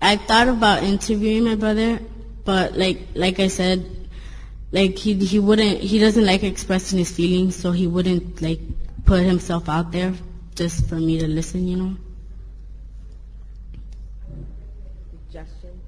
[0.00, 2.00] I thought about interviewing my brother,
[2.44, 3.84] but like like I said,
[4.70, 8.60] like he he wouldn't he doesn't like expressing his feelings, so he wouldn't like
[9.04, 10.14] put himself out there
[10.54, 11.96] just for me to listen, you know.
[15.28, 15.80] suggestion.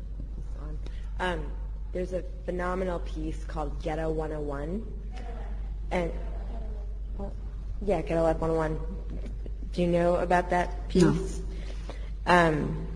[1.19, 1.41] Um,
[1.93, 4.87] there's a phenomenal piece called Ghetto 101.
[5.91, 6.13] And,
[7.19, 7.33] well,
[7.85, 8.79] yeah, Ghetto Life 101.
[9.73, 11.03] Do you know about that piece?
[11.03, 12.33] No.
[12.33, 12.87] Um,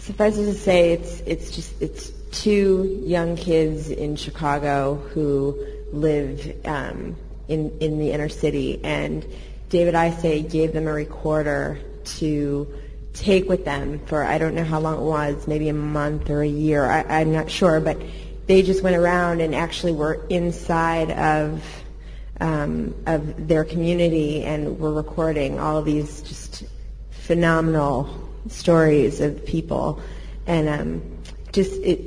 [0.00, 6.56] suffice it to say, it's, it's just, it's two young kids in Chicago who live
[6.64, 7.16] um,
[7.48, 8.80] in, in the inner city.
[8.82, 9.26] And
[9.68, 12.66] David Isay gave them a recorder to
[13.12, 16.42] take with them for I don't know how long it was, maybe a month or
[16.42, 16.84] a year.
[16.84, 18.00] I, I'm not sure, but
[18.46, 21.62] they just went around and actually were inside of
[22.40, 26.64] um, of their community and were recording all of these just
[27.10, 30.00] phenomenal stories of people,
[30.46, 31.18] and um,
[31.52, 32.00] just it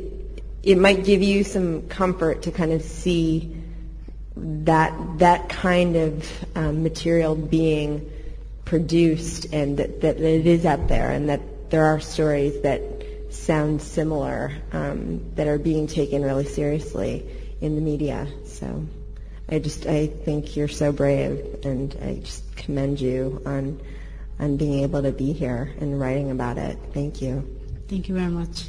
[0.64, 3.56] it might give you some comfort to kind of see
[4.36, 8.10] that that kind of um, material being
[8.66, 12.82] produced and that, that it is out there and that there are stories that
[13.30, 17.26] sound similar um, that are being taken really seriously
[17.62, 18.28] in the media.
[18.46, 18.86] So
[19.50, 23.82] I just I think you're so brave and I just commend you on
[24.40, 26.78] on being able to be here and writing about it.
[26.94, 27.60] Thank you.
[27.88, 28.66] Thank you very much.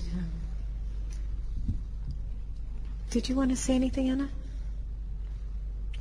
[3.11, 4.29] Did you want to say anything, Anna?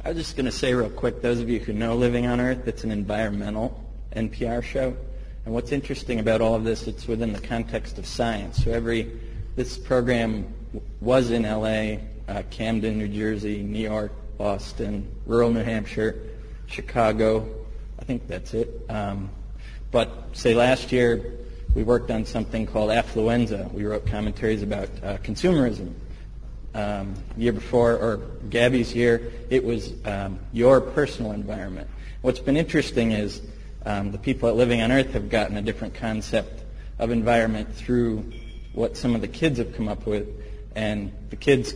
[0.03, 2.41] I was just going to say real quick, those of you who know Living on
[2.41, 3.79] Earth, it's an environmental
[4.15, 4.97] NPR show.
[5.45, 8.63] And what's interesting about all of this, it's within the context of science.
[8.63, 9.11] So every,
[9.55, 10.53] this program
[11.01, 16.19] was in LA, uh, Camden, New Jersey, New York, Boston, rural New Hampshire,
[16.65, 17.47] Chicago.
[17.99, 18.85] I think that's it.
[18.89, 19.29] Um,
[19.93, 21.35] but say last year,
[21.75, 23.71] we worked on something called affluenza.
[23.71, 25.93] We wrote commentaries about uh, consumerism.
[26.73, 28.17] Um, year before, or
[28.49, 31.87] Gabby's year, it was um, your personal environment.
[32.23, 33.43] What's been interesting is
[33.85, 36.63] um, the people at Living on Earth have gotten a different concept
[36.97, 38.33] of environment through
[38.73, 40.27] what some of the kids have come up with,
[40.75, 41.75] and the kids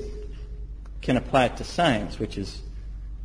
[1.03, 2.63] can apply it to science, which is,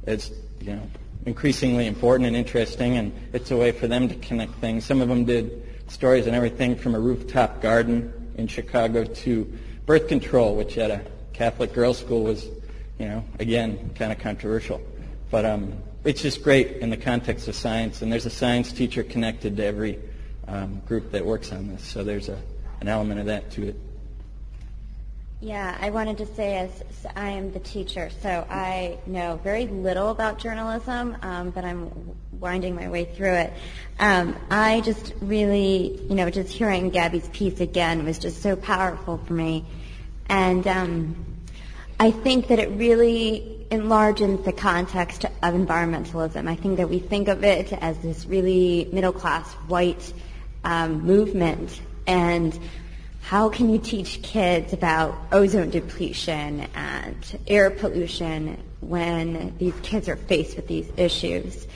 [0.07, 0.31] is
[0.61, 0.87] you know,
[1.27, 4.85] increasingly important and interesting, and it's a way for them to connect things.
[4.85, 10.09] Some of them did stories and everything from a rooftop garden in Chicago to birth
[10.09, 11.03] control, which at a
[11.33, 12.45] Catholic girls' school was,
[12.99, 14.81] you know, again, kind of controversial.
[15.31, 19.03] But um, it's just great in the context of science, and there's a science teacher
[19.03, 19.99] connected to every
[20.49, 22.39] um, group that works on this, so there's a,
[22.81, 23.77] an element of that to it.
[25.43, 26.71] Yeah, I wanted to say as
[27.17, 31.91] I am the teacher, so I know very little about journalism, um, but I'm
[32.39, 33.53] winding my way through it.
[33.99, 39.19] Um, I just really, you know, just hearing Gabby's piece again was just so powerful
[39.19, 39.65] for me.
[40.29, 41.27] And um,
[41.99, 46.49] I think that it really enlarges the context of environmentalism.
[46.49, 50.13] I think that we think of it as this really middle class white
[50.63, 51.81] um, movement.
[52.07, 52.57] And
[53.23, 60.17] how can you teach kids about ozone depletion and air pollution when these kids are
[60.17, 61.67] faced with these issues?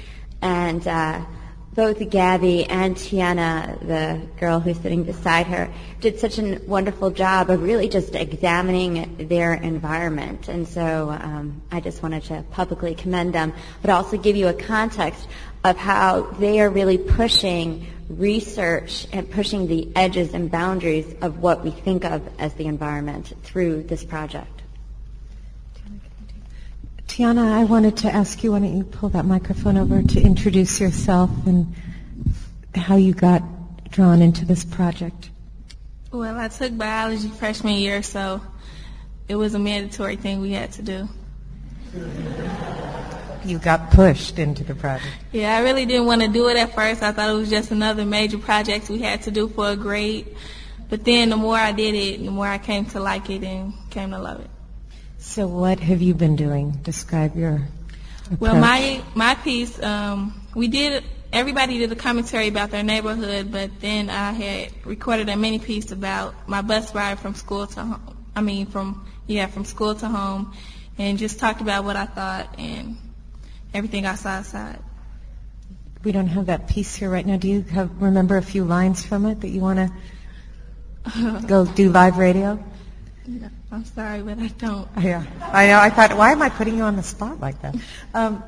[0.42, 1.24] And uh,
[1.72, 7.48] both Gabby and Tiana, the girl who's sitting beside her, did such a wonderful job
[7.48, 10.48] of really just examining their environment.
[10.48, 14.54] And so um, I just wanted to publicly commend them, but also give you a
[14.54, 15.28] context
[15.64, 21.64] of how they are really pushing research and pushing the edges and boundaries of what
[21.64, 24.62] we think of as the environment through this project.
[27.08, 30.80] Tiana, I wanted to ask you, why don't you pull that microphone over to introduce
[30.80, 31.74] yourself and
[32.74, 33.42] how you got
[33.90, 35.30] drawn into this project?
[36.12, 38.40] Well, I took biology freshman year, so
[39.28, 41.08] it was a mandatory thing we had to do.
[43.46, 45.14] You got pushed into the project.
[45.30, 47.00] Yeah, I really didn't want to do it at first.
[47.02, 50.36] I thought it was just another major project we had to do for a grade.
[50.88, 53.72] But then the more I did it, the more I came to like it and
[53.90, 54.50] came to love it.
[55.18, 56.72] So what have you been doing?
[56.82, 57.68] Describe your
[58.24, 58.40] approach.
[58.40, 61.04] Well, my my piece, um, we did.
[61.32, 65.92] Everybody did a commentary about their neighborhood, but then I had recorded a mini piece
[65.92, 68.16] about my bus ride from school to home.
[68.34, 70.54] I mean, from yeah, from school to home,
[70.98, 72.96] and just talked about what I thought and
[73.76, 74.80] everything I saw outside.
[76.02, 77.36] We don't have that piece here right now.
[77.36, 79.90] Do you have, remember a few lines from it that you want
[81.04, 82.62] to go do live radio?
[83.26, 84.88] No, I'm sorry, but I don't.
[85.00, 85.80] Yeah, I know.
[85.80, 87.74] I thought, why am I putting you on the spot like that?
[88.14, 88.42] Um,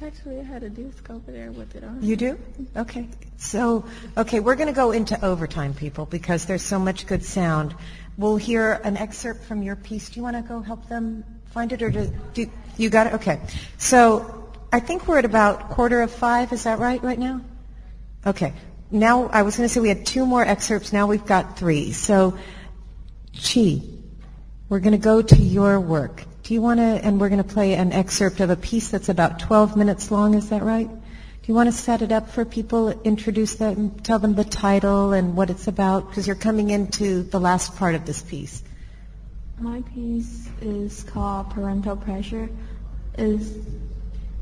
[0.00, 2.00] Actually, I had a disc over there with it on.
[2.00, 2.38] You do?
[2.76, 3.08] Okay.
[3.36, 3.84] So,
[4.16, 7.74] okay, we're going to go into overtime, people, because there's so much good sound.
[8.16, 10.10] We'll hear an excerpt from your piece.
[10.10, 13.14] Do you want to go help them find it, or do, do you got it?
[13.14, 13.40] Okay.
[13.78, 16.52] So, I think we're at about quarter of five.
[16.52, 17.02] Is that right?
[17.02, 17.40] Right now?
[18.26, 18.52] Okay.
[18.90, 20.92] Now, I was going to say we had two more excerpts.
[20.92, 21.92] Now we've got three.
[21.92, 22.38] So,
[23.34, 23.82] Chi,
[24.68, 26.24] we're going to go to your work.
[26.42, 29.08] Do you want to, and we're going to play an excerpt of a piece that's
[29.10, 30.88] about 12 minutes long, is that right?
[30.88, 35.12] Do you want to set it up for people, introduce them, tell them the title
[35.12, 36.08] and what it's about?
[36.08, 38.62] Because you're coming into the last part of this piece.
[39.58, 42.48] My piece is called Parental Pressure.
[43.16, 43.58] Is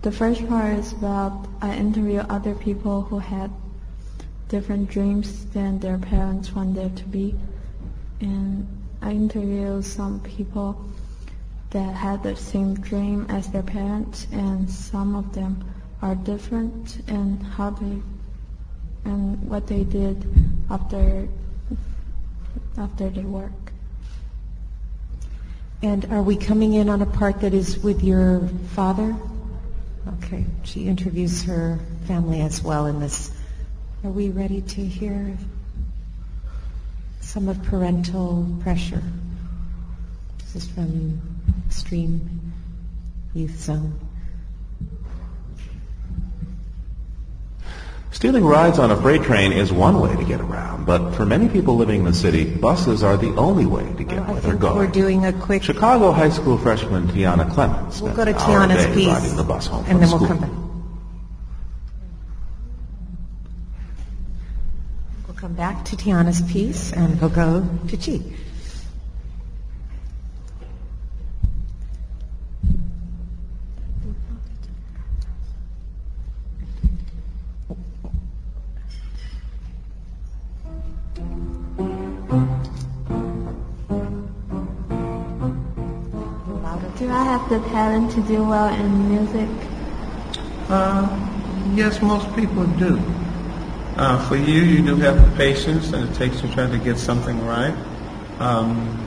[0.06, 3.50] the first part is about I interview other people who had
[4.48, 7.34] different dreams than their parents want them to be,
[8.20, 8.68] and
[9.02, 10.80] I interview some people
[11.70, 15.64] that had the same dream as their parents, and some of them
[16.00, 18.00] are different in how they
[19.10, 20.24] and what they did
[20.70, 21.26] after
[22.78, 23.72] after they work.
[25.82, 29.16] And are we coming in on a part that is with your father?
[30.08, 33.32] Okay, she interviews her family as well in this.
[34.04, 35.36] Are we ready to hear
[37.20, 39.02] some of parental pressure?
[40.38, 41.20] This is from
[41.70, 42.52] Stream
[43.34, 43.98] Youth Zone.
[48.10, 51.48] Stealing rides on a freight train is one way to get around, but for many
[51.48, 54.54] people living in the city, buses are the only way to get I where they're
[54.54, 54.76] going.
[54.76, 55.62] we're doing a quick.
[55.62, 59.36] Chicago high school freshman Tiana Clemens We'll go to an hour a Tiana's piece, riding
[59.36, 60.20] the bus home and then school.
[60.20, 60.50] we'll come back.
[65.26, 68.20] We'll come back to Tiana's piece, and we'll go to Chi.
[88.15, 89.49] to do well in music?
[90.69, 91.07] Uh,
[91.75, 93.01] yes, most people do.
[93.97, 96.97] Uh, for you, you do have the patience and it takes to try to get
[96.97, 97.75] something right.
[98.39, 99.05] Um,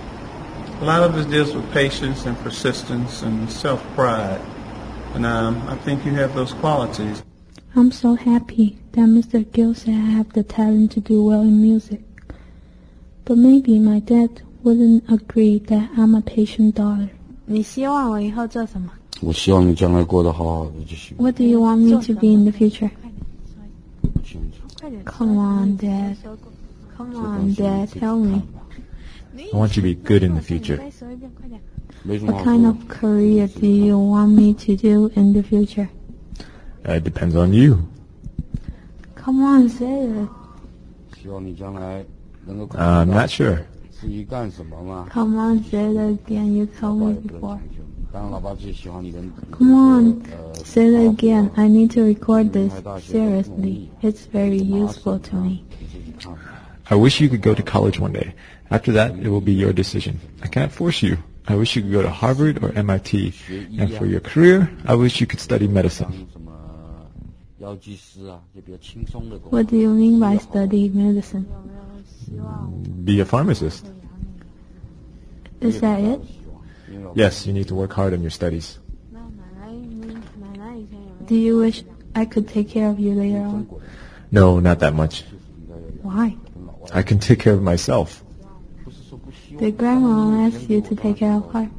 [0.80, 4.40] a lot of it deals with patience and persistence and self-pride.
[5.14, 7.22] And um, I think you have those qualities.
[7.74, 9.50] I'm so happy that Mr.
[9.50, 12.02] Gill said I have the talent to do well in music.
[13.24, 17.08] But maybe my dad wouldn't agree that I'm a patient daughter.
[17.46, 18.90] 你希望我以后做什么？
[19.20, 21.16] 我希望你将来过得好好的就行。
[21.18, 22.90] What do you want me to be in the future?
[25.04, 26.16] Come on, Dad.
[26.96, 27.88] Come on, Dad.
[27.98, 28.42] Tell me.
[29.36, 30.76] I want you to be good in the future.
[32.04, 35.88] What kind of career do you want me to do in the future?
[36.86, 37.78] Uh, it depends on you.
[39.14, 40.28] Come on, say it.
[41.22, 42.04] 希望你将来
[42.46, 43.58] 能够 Uh, I'm not sure.
[43.98, 45.08] 至于干什么嘛？
[45.10, 45.96] Come on, say it
[46.26, 46.52] again.
[46.52, 47.58] You told me before.
[48.11, 51.51] Come on, say it again.
[51.55, 52.73] I need to record this.
[53.05, 55.63] Seriously, it's very useful to me.
[56.89, 58.33] I wish you could go to college one day.
[58.71, 60.19] After that, it will be your decision.
[60.41, 61.17] I can't force you.
[61.47, 63.33] I wish you could go to Harvard or MIT.
[63.77, 66.27] And for your career, I wish you could study medicine.
[67.59, 71.45] What do you mean by study medicine?
[73.03, 73.85] Be a pharmacist.
[75.61, 76.21] Is that it?
[77.15, 78.79] Yes, you need to work hard on your studies.
[81.25, 81.83] Do you wish
[82.15, 83.69] I could take care of you later on?
[84.31, 85.23] No, not that much.
[86.01, 86.35] Why?
[86.93, 88.23] I can take care of myself.
[89.57, 91.69] Did grandma ask you to take care of her?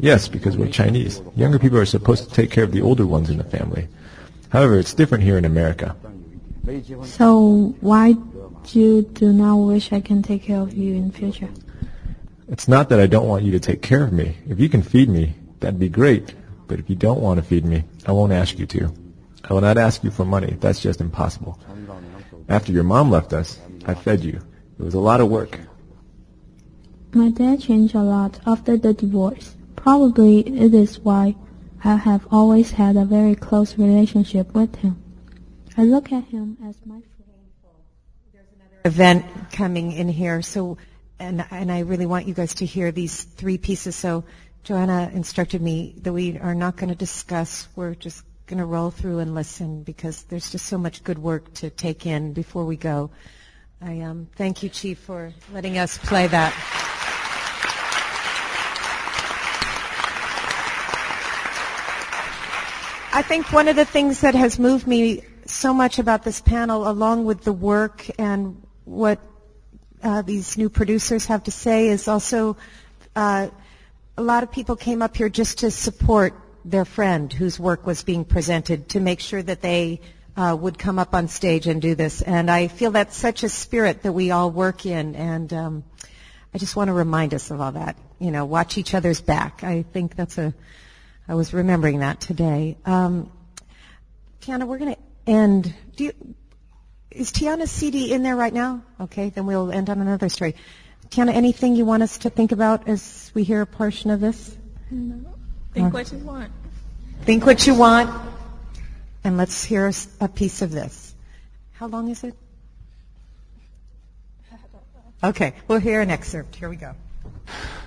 [0.00, 1.22] Yes, because we're Chinese.
[1.34, 3.88] Younger people are supposed to take care of the older ones in the family.
[4.50, 5.96] However, it's different here in America.
[7.04, 11.48] So why do you do not wish I can take care of you in future?
[12.48, 14.36] It's not that I don't want you to take care of me.
[14.48, 16.34] If you can feed me, that'd be great.
[16.66, 18.92] But if you don't want to feed me, I won't ask you to.
[19.44, 20.56] I will not ask you for money.
[20.60, 21.58] That's just impossible.
[22.48, 24.40] After your mom left us, I fed you.
[24.78, 25.58] It was a lot of work.
[27.12, 29.54] My dad changed a lot after the divorce.
[29.76, 31.36] Probably it is why
[31.84, 35.02] I have always had a very close relationship with him.
[35.76, 37.04] I look at him as my friend.
[38.84, 40.42] event coming in here.
[40.42, 40.76] So,
[41.18, 43.96] and and I really want you guys to hear these three pieces.
[43.96, 44.24] So,
[44.64, 47.68] Joanna instructed me that we are not going to discuss.
[47.76, 51.52] We're just going to roll through and listen because there's just so much good work
[51.54, 53.10] to take in before we go.
[53.80, 56.52] I um, thank you, Chief, for letting us play that.
[63.12, 66.88] I think one of the things that has moved me so much about this panel,
[66.88, 69.20] along with the work and what
[70.02, 72.56] uh, these new producers have to say, is also
[73.16, 73.48] uh,
[74.16, 76.34] a lot of people came up here just to support
[76.64, 80.00] their friend whose work was being presented, to make sure that they
[80.36, 82.22] uh, would come up on stage and do this.
[82.22, 85.84] And I feel that's such a spirit that we all work in, and um,
[86.54, 87.96] I just want to remind us of all that.
[88.18, 89.64] You know, watch each other's back.
[89.64, 90.54] I think that's a
[91.30, 92.78] I was remembering that today.
[92.86, 93.30] Um,
[94.40, 95.00] Tiana, we're going to
[95.30, 95.74] end.
[95.94, 96.12] Do you,
[97.18, 98.82] is Tiana's CD in there right now?
[99.00, 100.54] Okay, then we'll end on another story.
[101.10, 104.56] Tiana, anything you want us to think about as we hear a portion of this?
[104.88, 105.26] Think
[105.76, 106.52] Uh, what you want.
[107.22, 108.10] Think what you want,
[109.24, 111.14] and let's hear us a piece of this.
[111.72, 112.34] How long is it?
[115.22, 116.54] Okay, we'll hear an excerpt.
[116.54, 116.94] Here we go.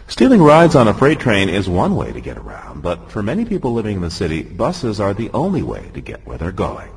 [0.09, 3.45] Stealing rides on a freight train is one way to get around, but for many
[3.45, 6.89] people living in the city, buses are the only way to get where they're going.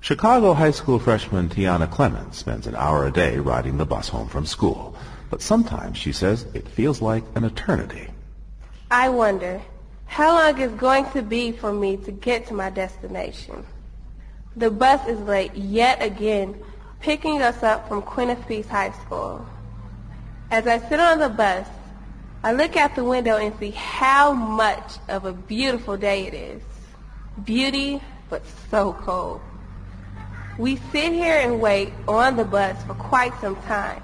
[0.00, 4.28] Chicago high school freshman Tiana Clemens spends an hour a day riding the bus home
[4.28, 4.94] from school,
[5.30, 8.08] but sometimes, she says, it feels like an eternity.
[8.90, 9.60] I wonder
[10.06, 13.66] how long is going to be for me to get to my destination.
[14.54, 16.62] The bus is late yet again,
[17.00, 19.44] picking us up from Queen of Peace High School.
[20.50, 21.66] As I sit on the bus,
[22.44, 26.62] I look out the window and see how much of a beautiful day it is.
[27.44, 28.00] Beauty,
[28.30, 29.40] but so cold.
[30.58, 34.02] We sit here and wait on the bus for quite some time,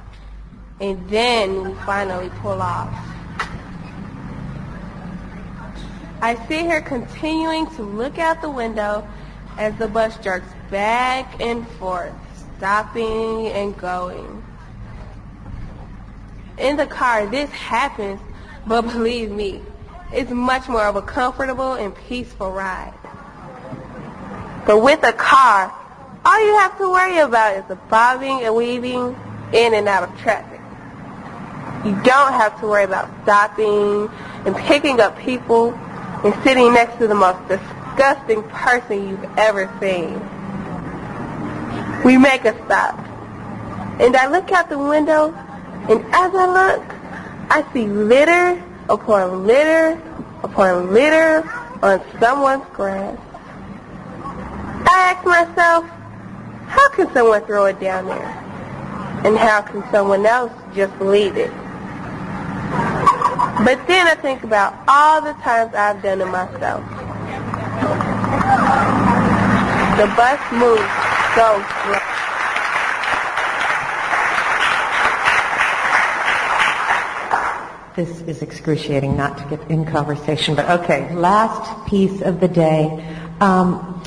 [0.80, 2.92] and then we finally pull off.
[6.20, 9.08] I sit here continuing to look out the window
[9.56, 12.12] as the bus jerks back and forth,
[12.58, 14.44] stopping and going.
[16.58, 18.20] In the car, this happens,
[18.66, 19.62] but believe me,
[20.12, 22.92] it's much more of a comfortable and peaceful ride.
[24.66, 25.74] But with a car,
[26.24, 29.16] all you have to worry about is the bobbing and weaving
[29.52, 30.60] in and out of traffic.
[31.84, 34.08] You don't have to worry about stopping
[34.46, 35.72] and picking up people
[36.24, 40.20] and sitting next to the most disgusting person you've ever seen.
[42.04, 42.98] we make a stop.
[44.00, 45.32] And I look out the window,
[45.88, 46.82] and as I look,
[47.50, 50.00] I see litter upon litter
[50.42, 51.48] upon litter
[51.82, 53.18] on someone's grass.
[54.24, 55.84] I ask myself,
[56.72, 58.26] how can someone throw it down there?
[59.24, 61.50] And how can someone else just leave it?
[63.64, 66.82] But then I think about all the times I've done it myself.
[69.98, 70.80] The bus moves
[71.36, 72.12] so slow.
[77.94, 83.06] This is excruciating not to get in conversation, but okay, last piece of the day.
[83.40, 84.02] Um,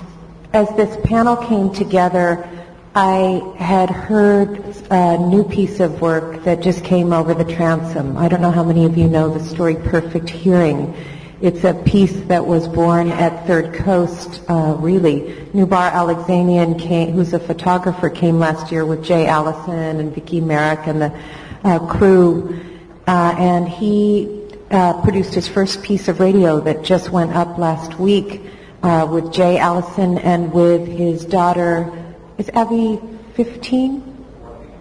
[0.54, 2.50] as this panel came together,
[2.98, 8.16] I had heard a new piece of work that just came over the transom.
[8.16, 10.96] I don't know how many of you know the story Perfect Hearing.
[11.42, 15.24] It's a piece that was born at Third Coast, uh, really.
[15.54, 20.88] Nubar Alexanian, came, who's a photographer, came last year with Jay Allison and Vicki Merrick
[20.88, 21.20] and the
[21.66, 22.62] uh, crew
[23.08, 28.00] uh, and he uh, produced his first piece of radio that just went up last
[28.00, 28.42] week
[28.84, 32.05] uh, with Jay Allison and with his daughter.
[32.38, 33.00] Is Abby
[33.36, 34.16] 15?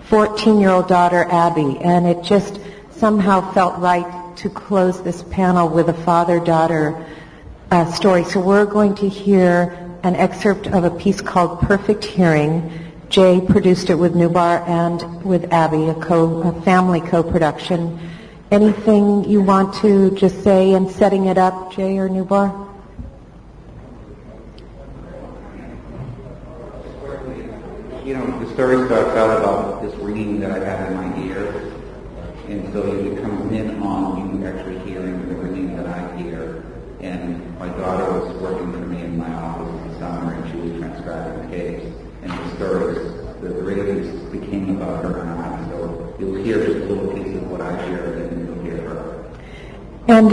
[0.09, 2.61] 14-year-old daughter Abby, and it just
[2.91, 7.07] somehow felt right to close this panel with a father-daughter
[7.71, 8.25] uh, story.
[8.25, 12.71] So we're going to hear an excerpt of a piece called Perfect Hearing.
[13.09, 17.99] Jay produced it with Nubar and with Abby, a, co- a family co-production.
[18.51, 22.74] Anything you want to just say in setting it up, Jay or Nubar?
[28.55, 31.73] The story starts out about this ringing that I have in my ear,
[32.47, 36.63] and so you come in on you actually hearing the ringing that I hear.
[37.01, 40.79] And my daughter was working for me in my office the summer, and she was
[40.79, 41.93] transcribing the case.
[42.23, 42.99] And the stories,
[43.41, 45.71] the radios became about her and I.
[45.71, 48.89] So you'll hear just a little piece of what I hear, and then you'll hear
[48.89, 49.35] her.
[50.07, 50.33] And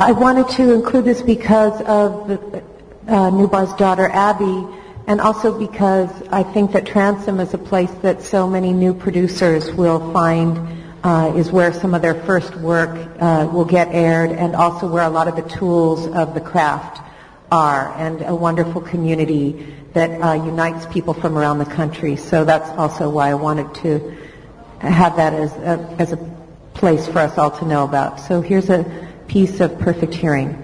[0.00, 2.64] I wanted to include this because of the,
[3.06, 4.66] uh, Nubar's daughter Abby,
[5.06, 9.72] and also because I think that Transom is a place that so many new producers
[9.72, 14.54] will find uh, is where some of their first work uh, will get aired, and
[14.54, 17.00] also where a lot of the tools of the craft
[17.50, 22.16] are, and a wonderful community that uh, unites people from around the country.
[22.16, 24.16] So that's also why I wanted to
[24.78, 26.16] have that as a, as a
[26.74, 28.20] place for us all to know about.
[28.20, 28.84] So here's a
[29.26, 30.61] piece of perfect hearing.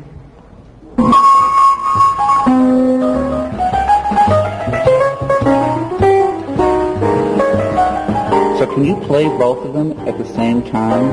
[8.74, 11.10] Can you play both of them at the same time?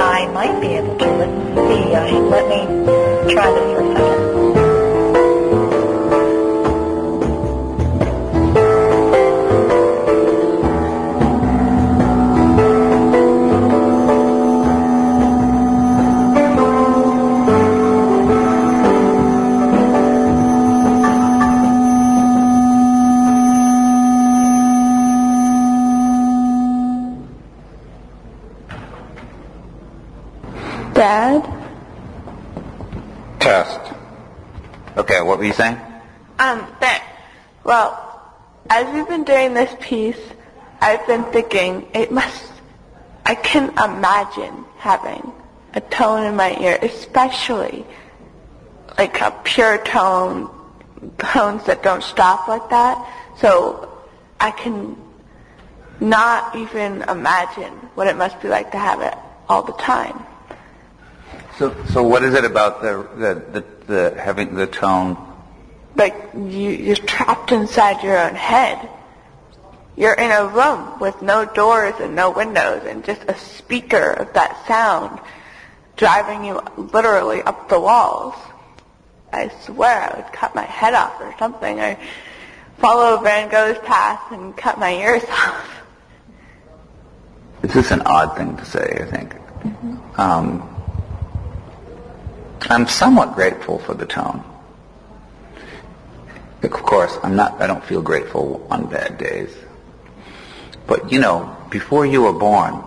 [0.00, 1.06] I might be able to.
[1.06, 1.94] Let's see.
[1.94, 4.23] Uh, let me try this for a second.
[35.44, 35.76] Were you saying?
[36.38, 37.04] Um, that,
[37.64, 38.32] well,
[38.70, 40.18] as we've been doing this piece,
[40.80, 42.50] I've been thinking it must,
[43.26, 45.32] I can imagine having
[45.74, 47.84] a tone in my ear, especially
[48.96, 50.48] like a pure tone,
[51.18, 53.06] tones that don't stop like that.
[53.38, 54.02] So
[54.40, 54.96] I can
[56.00, 59.14] not even imagine what it must be like to have it
[59.48, 60.24] all the time.
[61.58, 65.33] So, so what is it about the, the, the, the having the tone?
[65.96, 68.88] Like you, you're trapped inside your own head.
[69.96, 74.32] You're in a room with no doors and no windows and just a speaker of
[74.32, 75.20] that sound
[75.96, 78.34] driving you literally up the walls.
[79.32, 81.96] I swear I would cut my head off or something or
[82.78, 85.70] follow Van Gogh's path and cut my ears off.
[87.62, 89.36] It's just an odd thing to say, I think.
[90.18, 90.70] Um,
[92.62, 94.44] I'm somewhat grateful for the tone.
[96.64, 99.54] Of course, I'm not, I don't feel grateful on bad days.
[100.86, 102.82] But you know, before you were born,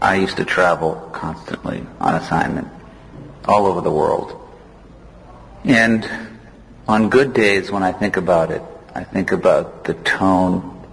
[0.00, 2.68] I used to travel constantly on assignment
[3.44, 4.34] all over the world.
[5.64, 6.08] And
[6.86, 8.62] on good days when I think about it,
[8.94, 10.86] I think about the tone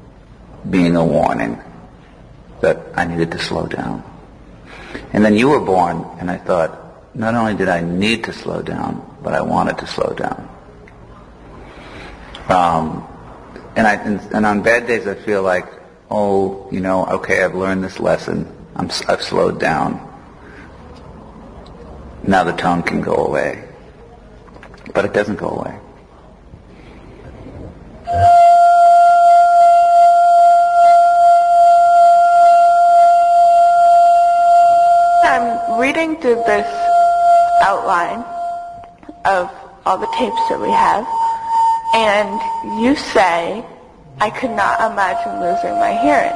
[0.70, 1.62] being a warning
[2.62, 4.04] that I needed to slow down.
[5.14, 8.62] And then you were born and I thought, not only did I need to slow
[8.62, 10.50] down, but I wanted to slow down.
[12.50, 13.08] Um,
[13.76, 15.68] and I and, and on bad days I feel like,
[16.10, 18.52] oh, you know, okay, I've learned this lesson.
[18.76, 20.02] I'm I've slowed down.
[22.28, 23.68] Now the tone can go away,
[24.94, 25.80] but it doesn't go away.
[35.24, 36.68] I'm reading through this
[37.62, 38.24] outline
[39.26, 39.52] of
[39.86, 41.06] all the tapes that we have,
[41.94, 43.64] and you say,
[44.20, 46.36] I could not imagine losing my hearing.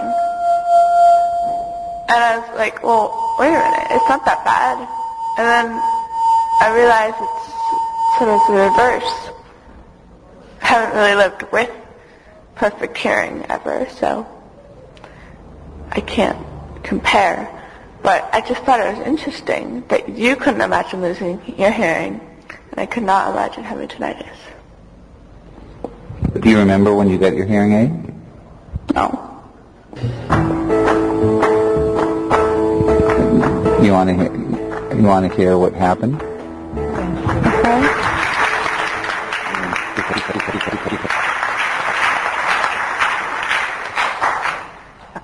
[2.10, 4.78] And I was like, well, wait a minute, it's not that bad.
[5.38, 5.82] And then
[6.62, 9.30] I realized it's sort of the reverse.
[10.62, 11.70] I haven't really lived with
[12.56, 14.28] perfect hearing ever, so
[15.92, 16.46] I can't
[16.84, 17.48] compare.
[18.02, 22.20] But I just thought it was interesting that you couldn't imagine losing your hearing,
[22.72, 24.36] and I could not imagine having tinnitus.
[26.38, 28.14] Do you remember when you got your hearing aid?
[28.94, 29.10] No.
[33.82, 34.96] You want to hear?
[34.96, 36.22] You want to hear what happened?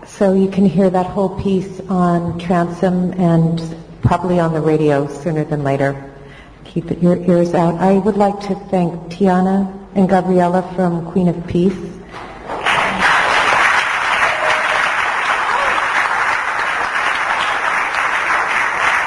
[0.07, 3.61] So you can hear that whole piece on Transom and
[4.02, 6.11] probably on the radio sooner than later.
[6.64, 7.76] Keep your ears out.
[7.76, 11.73] I would like to thank Tiana and Gabriella from Queen of Peace.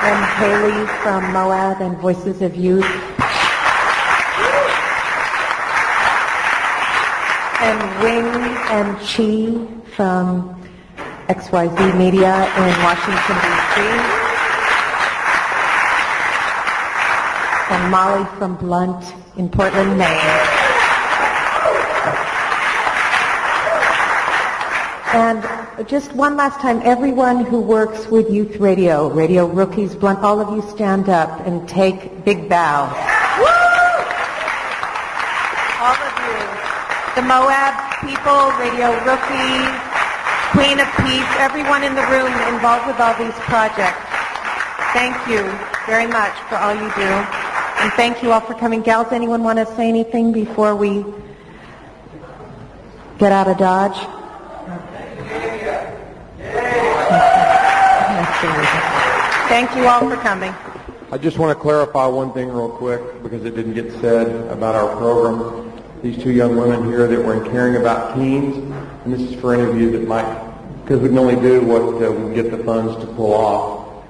[0.01, 2.86] And Haley from Moab and Voices of Youth.
[7.60, 8.24] And Wing
[8.73, 10.56] and Chi from
[11.28, 13.81] XYZ Media in Washington, D.C.
[17.74, 19.05] And Molly from Blunt
[19.36, 20.58] in Portland, Maine.
[25.15, 30.39] And just one last time, everyone who works with Youth Radio, Radio Rookies, Blunt, all
[30.39, 32.93] of you stand up and take big bows.
[35.81, 36.37] All of you.
[37.17, 37.73] The Moab
[38.05, 39.73] people, Radio Rookies,
[40.53, 44.05] Queen of Peace, everyone in the room involved with all these projects.
[44.93, 45.41] Thank you
[45.87, 47.11] very much for all you do.
[47.81, 48.83] And thank you all for coming.
[48.83, 51.03] Gals, anyone want to say anything before we
[53.19, 53.97] get out of Dodge?
[58.39, 60.55] Thank you all for coming.
[61.10, 64.77] I just want to clarify one thing real quick because it didn't get said about
[64.77, 65.73] our program.
[66.02, 68.56] These two young women here that were in caring about teens,
[69.05, 70.52] and this is for any of you that might,
[70.85, 74.05] because we can only do what uh, we get the funds to pull off.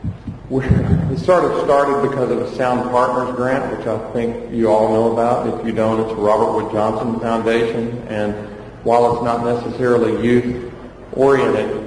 [0.51, 4.69] We, it sort of started because of a Sound Partners grant, which I think you
[4.69, 5.59] all know about.
[5.59, 8.35] If you don't, it's Robert Wood Johnson Foundation, and
[8.85, 10.71] while it's not necessarily youth
[11.13, 11.78] oriented,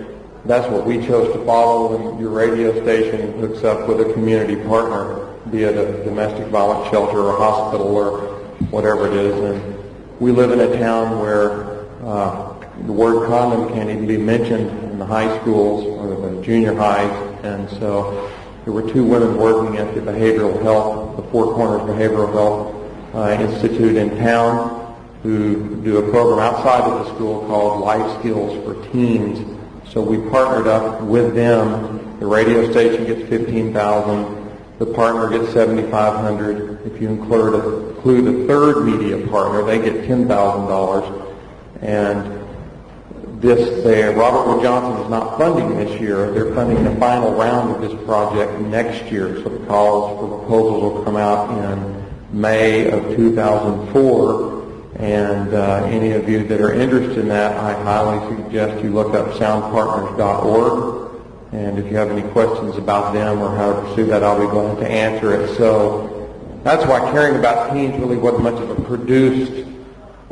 [0.46, 4.56] that's what we chose to follow when your radio station hooks up with a community
[4.56, 8.40] partner, be it a domestic violence shelter or hospital or
[8.72, 9.40] whatever it is.
[9.40, 9.80] And
[10.20, 12.54] we live in a town where uh,
[12.86, 17.12] the word condom can't even be mentioned in the high schools or the junior highs.
[17.44, 18.32] And so
[18.66, 23.44] there were two women working at the behavioral health, the Four Corners Behavioral Health uh,
[23.44, 24.80] Institute in town
[25.24, 29.51] who do a program outside of the school called Life Skills for Teens.
[29.92, 32.18] So we partnered up with them.
[32.22, 34.50] The radio station gets 15000
[34.80, 40.08] The partner gets 7500 If you include a, include a third media partner, they get
[40.08, 41.36] $10,000.
[41.82, 46.32] And this, they, Robert Wood Johnson is not funding this year.
[46.32, 49.44] They're funding the final round of this project next year.
[49.44, 54.61] So the calls for proposals will come out in May of 2004.
[55.02, 59.16] And uh, any of you that are interested in that, I highly suggest you look
[59.16, 61.24] up soundpartners.org.
[61.54, 64.46] And if you have any questions about them or how to pursue that, I'll be
[64.46, 65.58] glad to answer it.
[65.58, 66.30] So
[66.64, 69.68] that's why caring about teens really wasn't much of a produced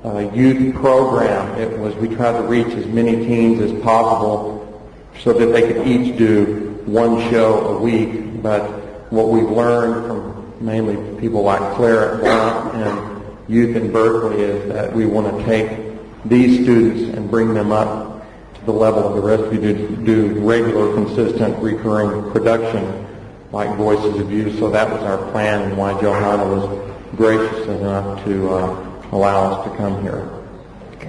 [0.06, 1.60] uh, youth program.
[1.60, 4.88] It was we tried to reach as many teens as possible
[5.20, 8.44] so that they could each do one show a week.
[8.44, 8.62] But
[9.12, 13.19] what we've learned from mainly people like Claire Blunt and
[13.50, 18.26] youth in Berkeley is that we want to take these students and bring them up
[18.54, 23.08] to the level of the rest of you to do regular, consistent, recurring production
[23.52, 24.60] like Voices of Youth.
[24.60, 29.70] So that was our plan and why Johanna was gracious enough to uh, allow us
[29.72, 30.39] to come here.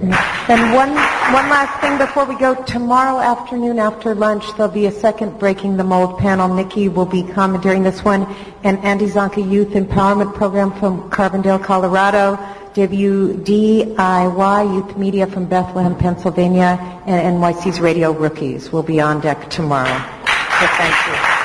[0.03, 2.55] And one, one last thing before we go.
[2.63, 6.53] Tomorrow afternoon after lunch, there'll be a second Breaking the Mold panel.
[6.53, 8.23] Nikki will be commenting this one,
[8.63, 12.37] and Andy Zonka Youth Empowerment Program from Carbondale, Colorado.
[12.73, 19.89] WDIY Youth Media from Bethlehem, Pennsylvania, and NYC's Radio Rookies will be on deck tomorrow.
[19.89, 21.40] So thank you.